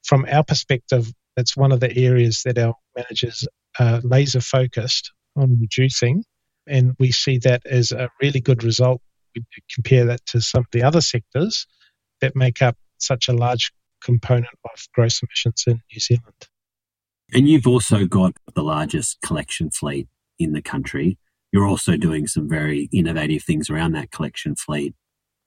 from 0.04 0.26
our 0.30 0.44
perspective, 0.44 1.12
that's 1.36 1.56
one 1.56 1.72
of 1.72 1.80
the 1.80 1.96
areas 1.96 2.42
that 2.44 2.58
our 2.58 2.74
managers 2.96 3.46
are 3.78 4.00
laser 4.02 4.40
focused 4.40 5.12
on 5.36 5.58
reducing. 5.60 6.24
And 6.66 6.94
we 6.98 7.12
see 7.12 7.38
that 7.38 7.62
as 7.66 7.92
a 7.92 8.08
really 8.22 8.40
good 8.40 8.64
result. 8.64 9.00
We 9.34 9.44
compare 9.72 10.06
that 10.06 10.24
to 10.26 10.40
some 10.40 10.60
of 10.60 10.66
the 10.72 10.82
other 10.82 11.00
sectors 11.00 11.66
that 12.20 12.36
make 12.36 12.62
up 12.62 12.76
such 12.98 13.28
a 13.28 13.32
large 13.32 13.72
component 14.02 14.46
of 14.64 14.86
gross 14.94 15.22
emissions 15.22 15.64
in 15.66 15.80
New 15.92 16.00
Zealand. 16.00 16.48
And 17.32 17.48
you've 17.48 17.66
also 17.66 18.06
got 18.06 18.32
the 18.54 18.62
largest 18.62 19.20
collection 19.20 19.70
fleet 19.70 20.08
in 20.38 20.52
the 20.52 20.62
country. 20.62 21.18
You're 21.52 21.66
also 21.66 21.96
doing 21.96 22.26
some 22.26 22.48
very 22.48 22.88
innovative 22.92 23.42
things 23.42 23.70
around 23.70 23.92
that 23.92 24.10
collection 24.10 24.54
fleet 24.54 24.94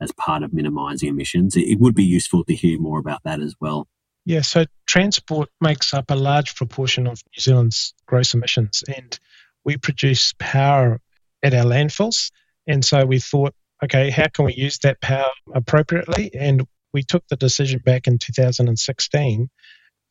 as 0.01 0.11
part 0.13 0.43
of 0.43 0.53
minimising 0.53 1.09
emissions. 1.09 1.55
It 1.55 1.79
would 1.79 1.95
be 1.95 2.03
useful 2.03 2.43
to 2.45 2.55
hear 2.55 2.79
more 2.79 2.99
about 2.99 3.21
that 3.23 3.41
as 3.41 3.55
well. 3.59 3.87
Yeah, 4.25 4.41
so 4.41 4.65
transport 4.85 5.49
makes 5.61 5.93
up 5.93 6.11
a 6.11 6.15
large 6.15 6.55
proportion 6.55 7.07
of 7.07 7.21
New 7.35 7.41
Zealand's 7.41 7.93
gross 8.05 8.33
emissions, 8.33 8.83
and 8.87 9.17
we 9.63 9.77
produce 9.77 10.33
power 10.37 10.99
at 11.41 11.53
our 11.53 11.65
landfills. 11.65 12.31
And 12.67 12.83
so 12.83 13.05
we 13.05 13.19
thought, 13.19 13.53
okay, 13.83 14.09
how 14.09 14.27
can 14.27 14.45
we 14.45 14.53
use 14.53 14.79
that 14.79 15.01
power 15.01 15.29
appropriately? 15.53 16.31
And 16.33 16.67
we 16.93 17.03
took 17.03 17.27
the 17.27 17.35
decision 17.35 17.81
back 17.83 18.07
in 18.07 18.17
2016 18.17 19.49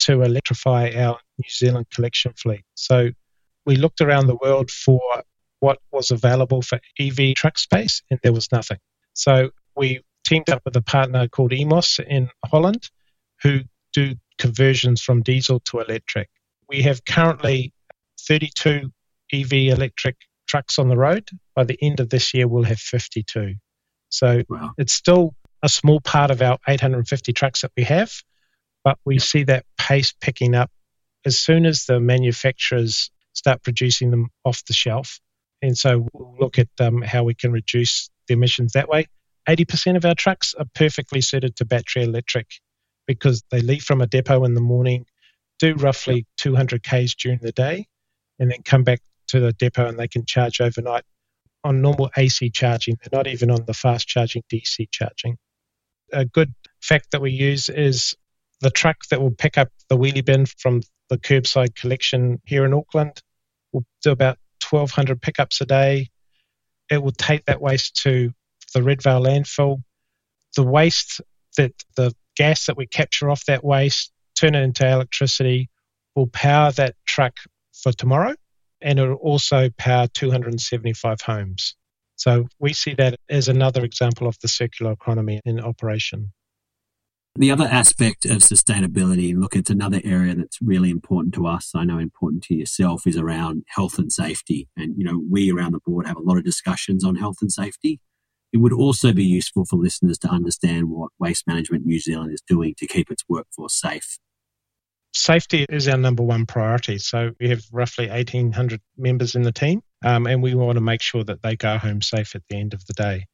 to 0.01 0.23
electrify 0.23 0.93
our 0.97 1.19
New 1.38 1.51
Zealand 1.51 1.87
collection 1.93 2.33
fleet. 2.35 2.64
So 2.75 3.11
we 3.67 3.77
looked 3.77 4.01
around 4.01 4.27
the 4.27 4.37
world 4.37 4.71
for 4.71 5.01
what 5.61 5.79
was 5.91 6.11
available 6.11 6.62
for 6.62 6.79
EV 6.99 7.35
truck 7.35 7.59
space, 7.59 8.03
and 8.11 8.21
there 8.23 8.33
was 8.33 8.51
nothing. 8.53 8.79
So 9.14 9.51
we 9.77 10.03
teamed 10.25 10.51
up 10.51 10.62
with 10.64 10.77
a 10.77 10.83
partner 10.83 11.27
called 11.29 11.53
Emoss 11.53 11.99
in 11.99 12.29
Holland 12.45 12.88
who 13.43 13.61
do 13.93 14.14
conversions 14.38 15.01
from 15.01 15.23
diesel 15.23 15.61
to 15.61 15.81
electric. 15.81 16.29
We 16.69 16.83
have 16.83 17.05
currently 17.05 17.73
32 18.27 18.91
EV 19.33 19.53
electric 19.53 20.17
trucks 20.47 20.79
on 20.79 20.88
the 20.88 20.97
road. 20.97 21.29
By 21.55 21.64
the 21.64 21.79
end 21.81 22.01
of 22.01 22.09
this 22.11 22.35
year, 22.35 22.47
we'll 22.47 22.64
have 22.64 22.79
52. 22.79 23.55
So 24.11 24.43
wow. 24.49 24.73
it's 24.79 24.93
still 24.93 25.35
a 25.62 25.68
small 25.68 26.01
part 26.01 26.31
of 26.31 26.42
our 26.42 26.59
850 26.66 27.33
trucks 27.33 27.62
that 27.62 27.73
we 27.77 27.85
have, 27.85 28.12
but 28.85 28.99
we 29.05 29.18
see 29.18 29.44
that 29.44 29.64
pace 29.79 30.14
picking 30.21 30.55
up 30.55 30.71
as 31.25 31.38
soon 31.38 31.66
as 31.66 31.85
the 31.85 32.01
manufacturers 32.01 33.11
start 33.33 33.62
producing 33.62 34.11
them 34.11 34.31
off 34.44 34.64
the 34.64 34.73
shelf. 34.73 35.21
And 35.62 35.77
so 35.77 36.07
we'll 36.12 36.37
look 36.38 36.59
at 36.59 36.68
um, 36.81 37.03
how 37.03 37.25
we 37.25 37.35
can 37.35 37.53
reduce 37.53 38.11
the 38.27 38.35
emissions 38.35 38.73
that 38.73 38.88
way. 38.88 39.07
80% 39.49 39.97
of 39.97 40.05
our 40.05 40.14
trucks 40.14 40.55
are 40.55 40.66
perfectly 40.75 41.21
suited 41.21 41.57
to 41.57 41.64
battery 41.64 42.03
electric 42.03 42.47
because 43.07 43.42
they 43.51 43.61
leave 43.61 43.83
from 43.83 44.01
a 44.01 44.07
depot 44.07 44.44
in 44.44 44.55
the 44.55 44.61
morning, 44.61 45.07
do 45.59 45.75
roughly 45.75 46.27
200 46.37 46.83
Ks 46.83 47.14
during 47.14 47.38
the 47.40 47.53
day, 47.53 47.87
and 48.38 48.51
then 48.51 48.62
come 48.62 48.85
back 48.85 49.01
to 49.29 49.40
the 49.40 49.53
depot 49.53 49.87
and 49.87 49.99
they 49.99 50.09
can 50.09 50.25
charge 50.25 50.61
overnight 50.61 51.05
on 51.64 51.81
normal 51.83 52.11
AC 52.16 52.51
charging. 52.51 52.97
They're 53.01 53.18
not 53.18 53.27
even 53.27 53.51
on 53.51 53.64
the 53.64 53.75
fast 53.75 54.07
charging 54.07 54.42
DC 54.53 54.88
charging. 54.90 55.38
A 56.12 56.25
good 56.25 56.55
fact 56.81 57.11
that 57.12 57.21
we 57.21 57.31
use 57.31 57.68
is 57.68 58.14
the 58.61 58.71
truck 58.71 58.97
that 59.11 59.21
will 59.21 59.31
pick 59.31 59.59
up 59.59 59.68
the 59.88 59.97
wheelie 59.97 60.25
bin 60.25 60.47
from 60.47 60.83
the 61.09 61.18
curbside 61.18 61.75
collection 61.75 62.40
here 62.44 62.64
in 62.64 62.75
Auckland 62.75 63.23
will 63.73 63.85
do 64.03 64.11
about 64.11 64.38
1,200 64.68 65.21
pickups 65.21 65.61
a 65.61 65.66
day. 65.66 66.09
It 66.90 67.03
will 67.03 67.12
take 67.12 67.44
that 67.47 67.61
waste 67.61 67.97
to 68.03 68.33
the 68.75 68.81
Redvale 68.81 69.25
landfill. 69.25 69.83
The 70.57 70.62
waste 70.62 71.21
that 71.57 71.73
the 71.97 72.12
gas 72.37 72.66
that 72.66 72.77
we 72.77 72.87
capture 72.87 73.31
off 73.31 73.44
that 73.47 73.64
waste, 73.64 74.12
turn 74.35 74.55
it 74.55 74.62
into 74.62 74.88
electricity, 74.88 75.68
will 76.14 76.29
power 76.29 76.73
that 76.73 76.94
truck 77.07 77.35
for 77.73 77.92
tomorrow 77.92 78.35
and 78.81 78.99
it 78.99 79.09
will 79.09 79.16
also 79.16 79.71
power 79.77 80.07
275 80.09 81.21
homes. 81.21 81.77
So 82.18 82.48
we 82.59 82.72
see 82.72 82.94
that 82.94 83.18
as 83.31 83.48
another 83.48 83.85
example 83.85 84.26
of 84.26 84.37
the 84.42 84.48
circular 84.48 84.92
economy 84.92 85.40
in 85.44 85.61
operation. 85.61 86.33
The 87.37 87.52
other 87.52 87.66
aspect 87.66 88.24
of 88.24 88.38
sustainability, 88.38 89.37
look, 89.37 89.54
it's 89.54 89.70
another 89.70 90.00
area 90.02 90.35
that's 90.35 90.59
really 90.61 90.90
important 90.90 91.33
to 91.35 91.46
us. 91.46 91.70
I 91.72 91.85
know 91.85 91.98
important 91.98 92.42
to 92.44 92.54
yourself 92.54 93.07
is 93.07 93.16
around 93.16 93.62
health 93.68 93.98
and 93.98 94.12
safety. 94.12 94.68
And, 94.76 94.98
you 94.98 95.04
know, 95.04 95.22
we 95.31 95.52
around 95.52 95.74
the 95.74 95.81
board 95.87 96.09
have 96.09 96.16
a 96.16 96.22
lot 96.22 96.37
of 96.37 96.44
discussions 96.44 97.04
on 97.04 97.14
health 97.14 97.37
and 97.40 97.52
safety. 97.52 98.00
It 98.52 98.57
would 98.57 98.72
also 98.72 99.12
be 99.12 99.24
useful 99.24 99.64
for 99.66 99.76
listeners 99.76 100.18
to 100.18 100.28
understand 100.28 100.90
what 100.90 101.12
Waste 101.20 101.46
Management 101.46 101.87
New 101.87 102.00
Zealand 102.00 102.33
is 102.33 102.40
doing 102.40 102.74
to 102.78 102.88
keep 102.88 103.09
its 103.12 103.22
workforce 103.28 103.78
safe. 103.78 104.18
Safety 105.14 105.66
is 105.68 105.87
our 105.87 105.96
number 105.96 106.24
one 106.24 106.46
priority. 106.46 106.98
So 106.98 107.31
we 107.38 107.50
have 107.50 107.62
roughly 107.70 108.09
1,800 108.09 108.81
members 108.96 109.37
in 109.37 109.42
the 109.42 109.52
team, 109.52 109.83
um, 110.05 110.27
and 110.27 110.43
we 110.43 110.55
want 110.55 110.77
to 110.77 110.83
make 110.83 111.03
sure 111.03 111.25
that 111.25 111.43
they 111.43 111.57
go 111.57 111.79
home 111.79 112.03
safe 112.03 112.35
at 112.35 112.43
the 112.49 112.57
end 112.57 112.75
of 112.75 112.85
the 112.87 112.95
day. 112.95 113.27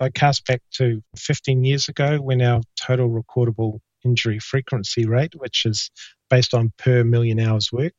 I 0.00 0.08
cast 0.08 0.46
back 0.46 0.62
to 0.74 1.02
15 1.16 1.64
years 1.64 1.88
ago 1.88 2.18
when 2.18 2.40
our 2.40 2.62
total 2.76 3.10
recordable 3.10 3.80
injury 4.04 4.38
frequency 4.38 5.06
rate, 5.06 5.34
which 5.36 5.66
is 5.66 5.90
based 6.30 6.54
on 6.54 6.72
per 6.78 7.04
million 7.04 7.38
hours 7.38 7.70
work, 7.70 7.92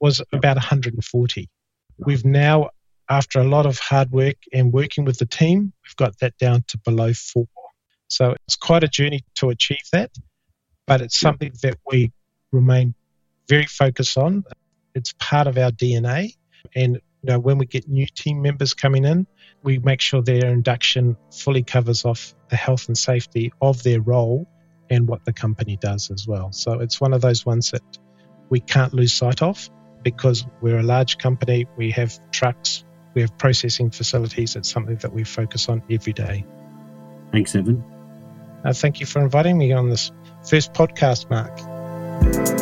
was 0.00 0.20
about 0.32 0.56
140. 0.56 1.48
We've 1.98 2.24
now 2.24 2.70
after 3.08 3.40
a 3.40 3.44
lot 3.44 3.66
of 3.66 3.78
hard 3.78 4.10
work 4.10 4.36
and 4.52 4.72
working 4.72 5.04
with 5.04 5.18
the 5.18 5.26
team, 5.26 5.72
we've 5.84 5.96
got 5.96 6.18
that 6.18 6.36
down 6.38 6.64
to 6.68 6.78
below 6.78 7.12
four. 7.14 7.46
So 8.08 8.34
it's 8.46 8.56
quite 8.56 8.84
a 8.84 8.88
journey 8.88 9.24
to 9.36 9.50
achieve 9.50 9.84
that, 9.92 10.10
but 10.86 11.00
it's 11.00 11.18
something 11.18 11.52
that 11.62 11.78
we 11.90 12.12
remain 12.52 12.94
very 13.48 13.66
focused 13.66 14.16
on. 14.18 14.44
It's 14.94 15.14
part 15.18 15.46
of 15.46 15.56
our 15.56 15.70
DNA. 15.70 16.34
And 16.74 17.00
you 17.22 17.32
know, 17.32 17.38
when 17.38 17.58
we 17.58 17.66
get 17.66 17.88
new 17.88 18.06
team 18.06 18.42
members 18.42 18.74
coming 18.74 19.04
in, 19.04 19.26
we 19.62 19.78
make 19.78 20.00
sure 20.00 20.22
their 20.22 20.46
induction 20.46 21.16
fully 21.32 21.62
covers 21.62 22.04
off 22.04 22.34
the 22.48 22.56
health 22.56 22.88
and 22.88 22.96
safety 22.96 23.52
of 23.60 23.82
their 23.82 24.00
role 24.00 24.46
and 24.90 25.08
what 25.08 25.24
the 25.24 25.32
company 25.32 25.76
does 25.76 26.10
as 26.10 26.26
well. 26.26 26.52
So 26.52 26.80
it's 26.80 27.00
one 27.00 27.12
of 27.12 27.20
those 27.20 27.44
ones 27.44 27.72
that 27.72 27.82
we 28.48 28.60
can't 28.60 28.94
lose 28.94 29.12
sight 29.12 29.42
of 29.42 29.68
because 30.02 30.46
we're 30.60 30.78
a 30.78 30.82
large 30.82 31.18
company, 31.18 31.66
we 31.76 31.90
have 31.90 32.18
trucks, 32.30 32.84
we 33.14 33.22
have 33.22 33.36
processing 33.36 33.90
facilities. 33.90 34.56
It's 34.56 34.70
something 34.70 34.96
that 34.96 35.12
we 35.12 35.24
focus 35.24 35.68
on 35.68 35.82
every 35.90 36.12
day. 36.12 36.44
Thanks, 37.32 37.54
Evan. 37.54 37.84
Uh, 38.64 38.72
thank 38.72 39.00
you 39.00 39.06
for 39.06 39.20
inviting 39.20 39.58
me 39.58 39.72
on 39.72 39.90
this 39.90 40.12
first 40.48 40.72
podcast, 40.72 41.28
Marc. 41.30 42.57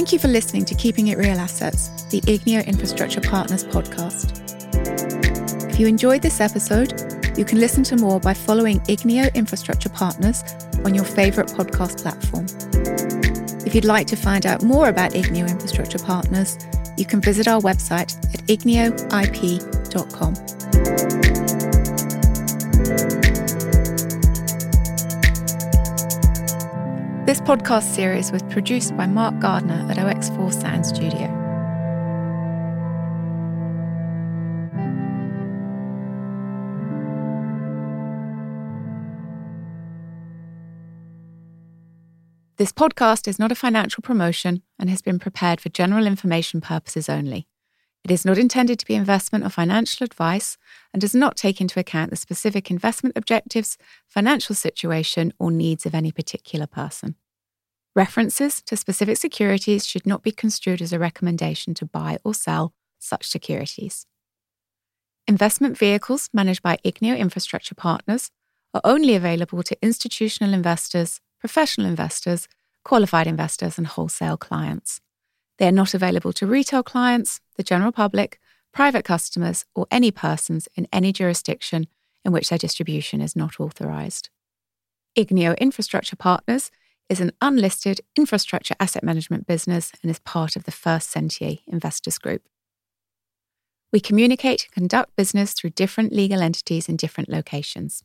Thank 0.00 0.14
you 0.14 0.18
for 0.18 0.28
listening 0.28 0.64
to 0.64 0.74
Keeping 0.74 1.08
It 1.08 1.18
Real 1.18 1.38
Assets, 1.38 2.04
the 2.04 2.22
Igneo 2.22 2.66
Infrastructure 2.66 3.20
Partners 3.20 3.64
podcast. 3.64 4.40
If 5.70 5.78
you 5.78 5.86
enjoyed 5.86 6.22
this 6.22 6.40
episode, 6.40 7.36
you 7.36 7.44
can 7.44 7.60
listen 7.60 7.82
to 7.84 7.96
more 7.96 8.18
by 8.18 8.32
following 8.32 8.80
Igneo 8.86 9.34
Infrastructure 9.34 9.90
Partners 9.90 10.42
on 10.86 10.94
your 10.94 11.04
favourite 11.04 11.50
podcast 11.50 12.00
platform. 12.00 12.46
If 13.66 13.74
you'd 13.74 13.84
like 13.84 14.06
to 14.06 14.16
find 14.16 14.46
out 14.46 14.62
more 14.62 14.88
about 14.88 15.12
Igneo 15.12 15.46
Infrastructure 15.46 15.98
Partners, 15.98 16.56
you 16.96 17.04
can 17.04 17.20
visit 17.20 17.46
our 17.46 17.60
website 17.60 18.16
at 18.32 18.40
igneoip.com. 18.46 19.20
This 27.30 27.40
podcast 27.40 27.94
series 27.94 28.32
was 28.32 28.42
produced 28.42 28.96
by 28.96 29.06
Mark 29.06 29.38
Gardner 29.38 29.86
at 29.88 29.98
OX4 29.98 30.52
Sound 30.52 30.84
Studio. 30.84 31.28
This 42.56 42.72
podcast 42.72 43.28
is 43.28 43.38
not 43.38 43.52
a 43.52 43.54
financial 43.54 44.02
promotion 44.02 44.64
and 44.76 44.90
has 44.90 45.00
been 45.00 45.20
prepared 45.20 45.60
for 45.60 45.68
general 45.68 46.08
information 46.08 46.60
purposes 46.60 47.08
only. 47.08 47.46
It 48.02 48.10
is 48.10 48.24
not 48.24 48.38
intended 48.38 48.78
to 48.78 48.86
be 48.86 48.94
investment 48.94 49.44
or 49.44 49.50
financial 49.50 50.04
advice 50.04 50.56
and 50.92 51.00
does 51.00 51.14
not 51.14 51.36
take 51.36 51.60
into 51.60 51.78
account 51.78 52.10
the 52.10 52.16
specific 52.16 52.70
investment 52.70 53.16
objectives, 53.16 53.76
financial 54.08 54.54
situation, 54.54 55.32
or 55.38 55.50
needs 55.50 55.86
of 55.86 55.94
any 55.94 56.10
particular 56.10 56.66
person. 56.66 57.14
References 57.96 58.62
to 58.62 58.76
specific 58.76 59.16
securities 59.16 59.86
should 59.86 60.06
not 60.06 60.22
be 60.22 60.30
construed 60.30 60.80
as 60.80 60.92
a 60.92 60.98
recommendation 60.98 61.74
to 61.74 61.86
buy 61.86 62.18
or 62.24 62.34
sell 62.34 62.72
such 62.98 63.26
securities. 63.26 64.06
Investment 65.26 65.76
vehicles 65.76 66.28
managed 66.32 66.62
by 66.62 66.78
Igneo 66.84 67.18
Infrastructure 67.18 67.74
Partners 67.74 68.30
are 68.74 68.80
only 68.84 69.14
available 69.14 69.62
to 69.62 69.76
institutional 69.82 70.54
investors 70.54 71.20
professional 71.40 71.86
investors, 71.86 72.46
qualified 72.84 73.26
investors, 73.26 73.78
and 73.78 73.86
wholesale 73.86 74.36
clients. 74.36 75.00
They 75.58 75.66
are 75.66 75.72
not 75.72 75.94
available 75.94 76.32
to 76.34 76.46
retail 76.46 76.82
clients, 76.82 77.40
the 77.56 77.62
general 77.62 77.92
public, 77.92 78.38
private 78.72 79.04
customers, 79.04 79.64
or 79.74 79.86
any 79.90 80.10
persons 80.10 80.68
in 80.76 80.86
any 80.92 81.12
jurisdiction 81.12 81.86
in 82.24 82.32
which 82.32 82.50
their 82.50 82.58
distribution 82.58 83.20
is 83.20 83.34
not 83.34 83.58
authorized. 83.58 84.28
Igneo 85.16 85.58
Infrastructure 85.58 86.16
Partners 86.16 86.70
is 87.10 87.20
an 87.20 87.32
unlisted 87.42 88.00
infrastructure 88.16 88.74
asset 88.80 89.04
management 89.04 89.46
business 89.46 89.92
and 90.00 90.10
is 90.10 90.18
part 90.20 90.56
of 90.56 90.64
the 90.64 90.72
First 90.72 91.10
Sentier 91.10 91.56
Investors 91.66 92.16
Group. 92.16 92.42
We 93.92 94.00
communicate 94.00 94.64
and 94.64 94.72
conduct 94.72 95.16
business 95.16 95.52
through 95.52 95.70
different 95.70 96.12
legal 96.12 96.40
entities 96.40 96.88
in 96.88 96.96
different 96.96 97.28
locations 97.28 98.02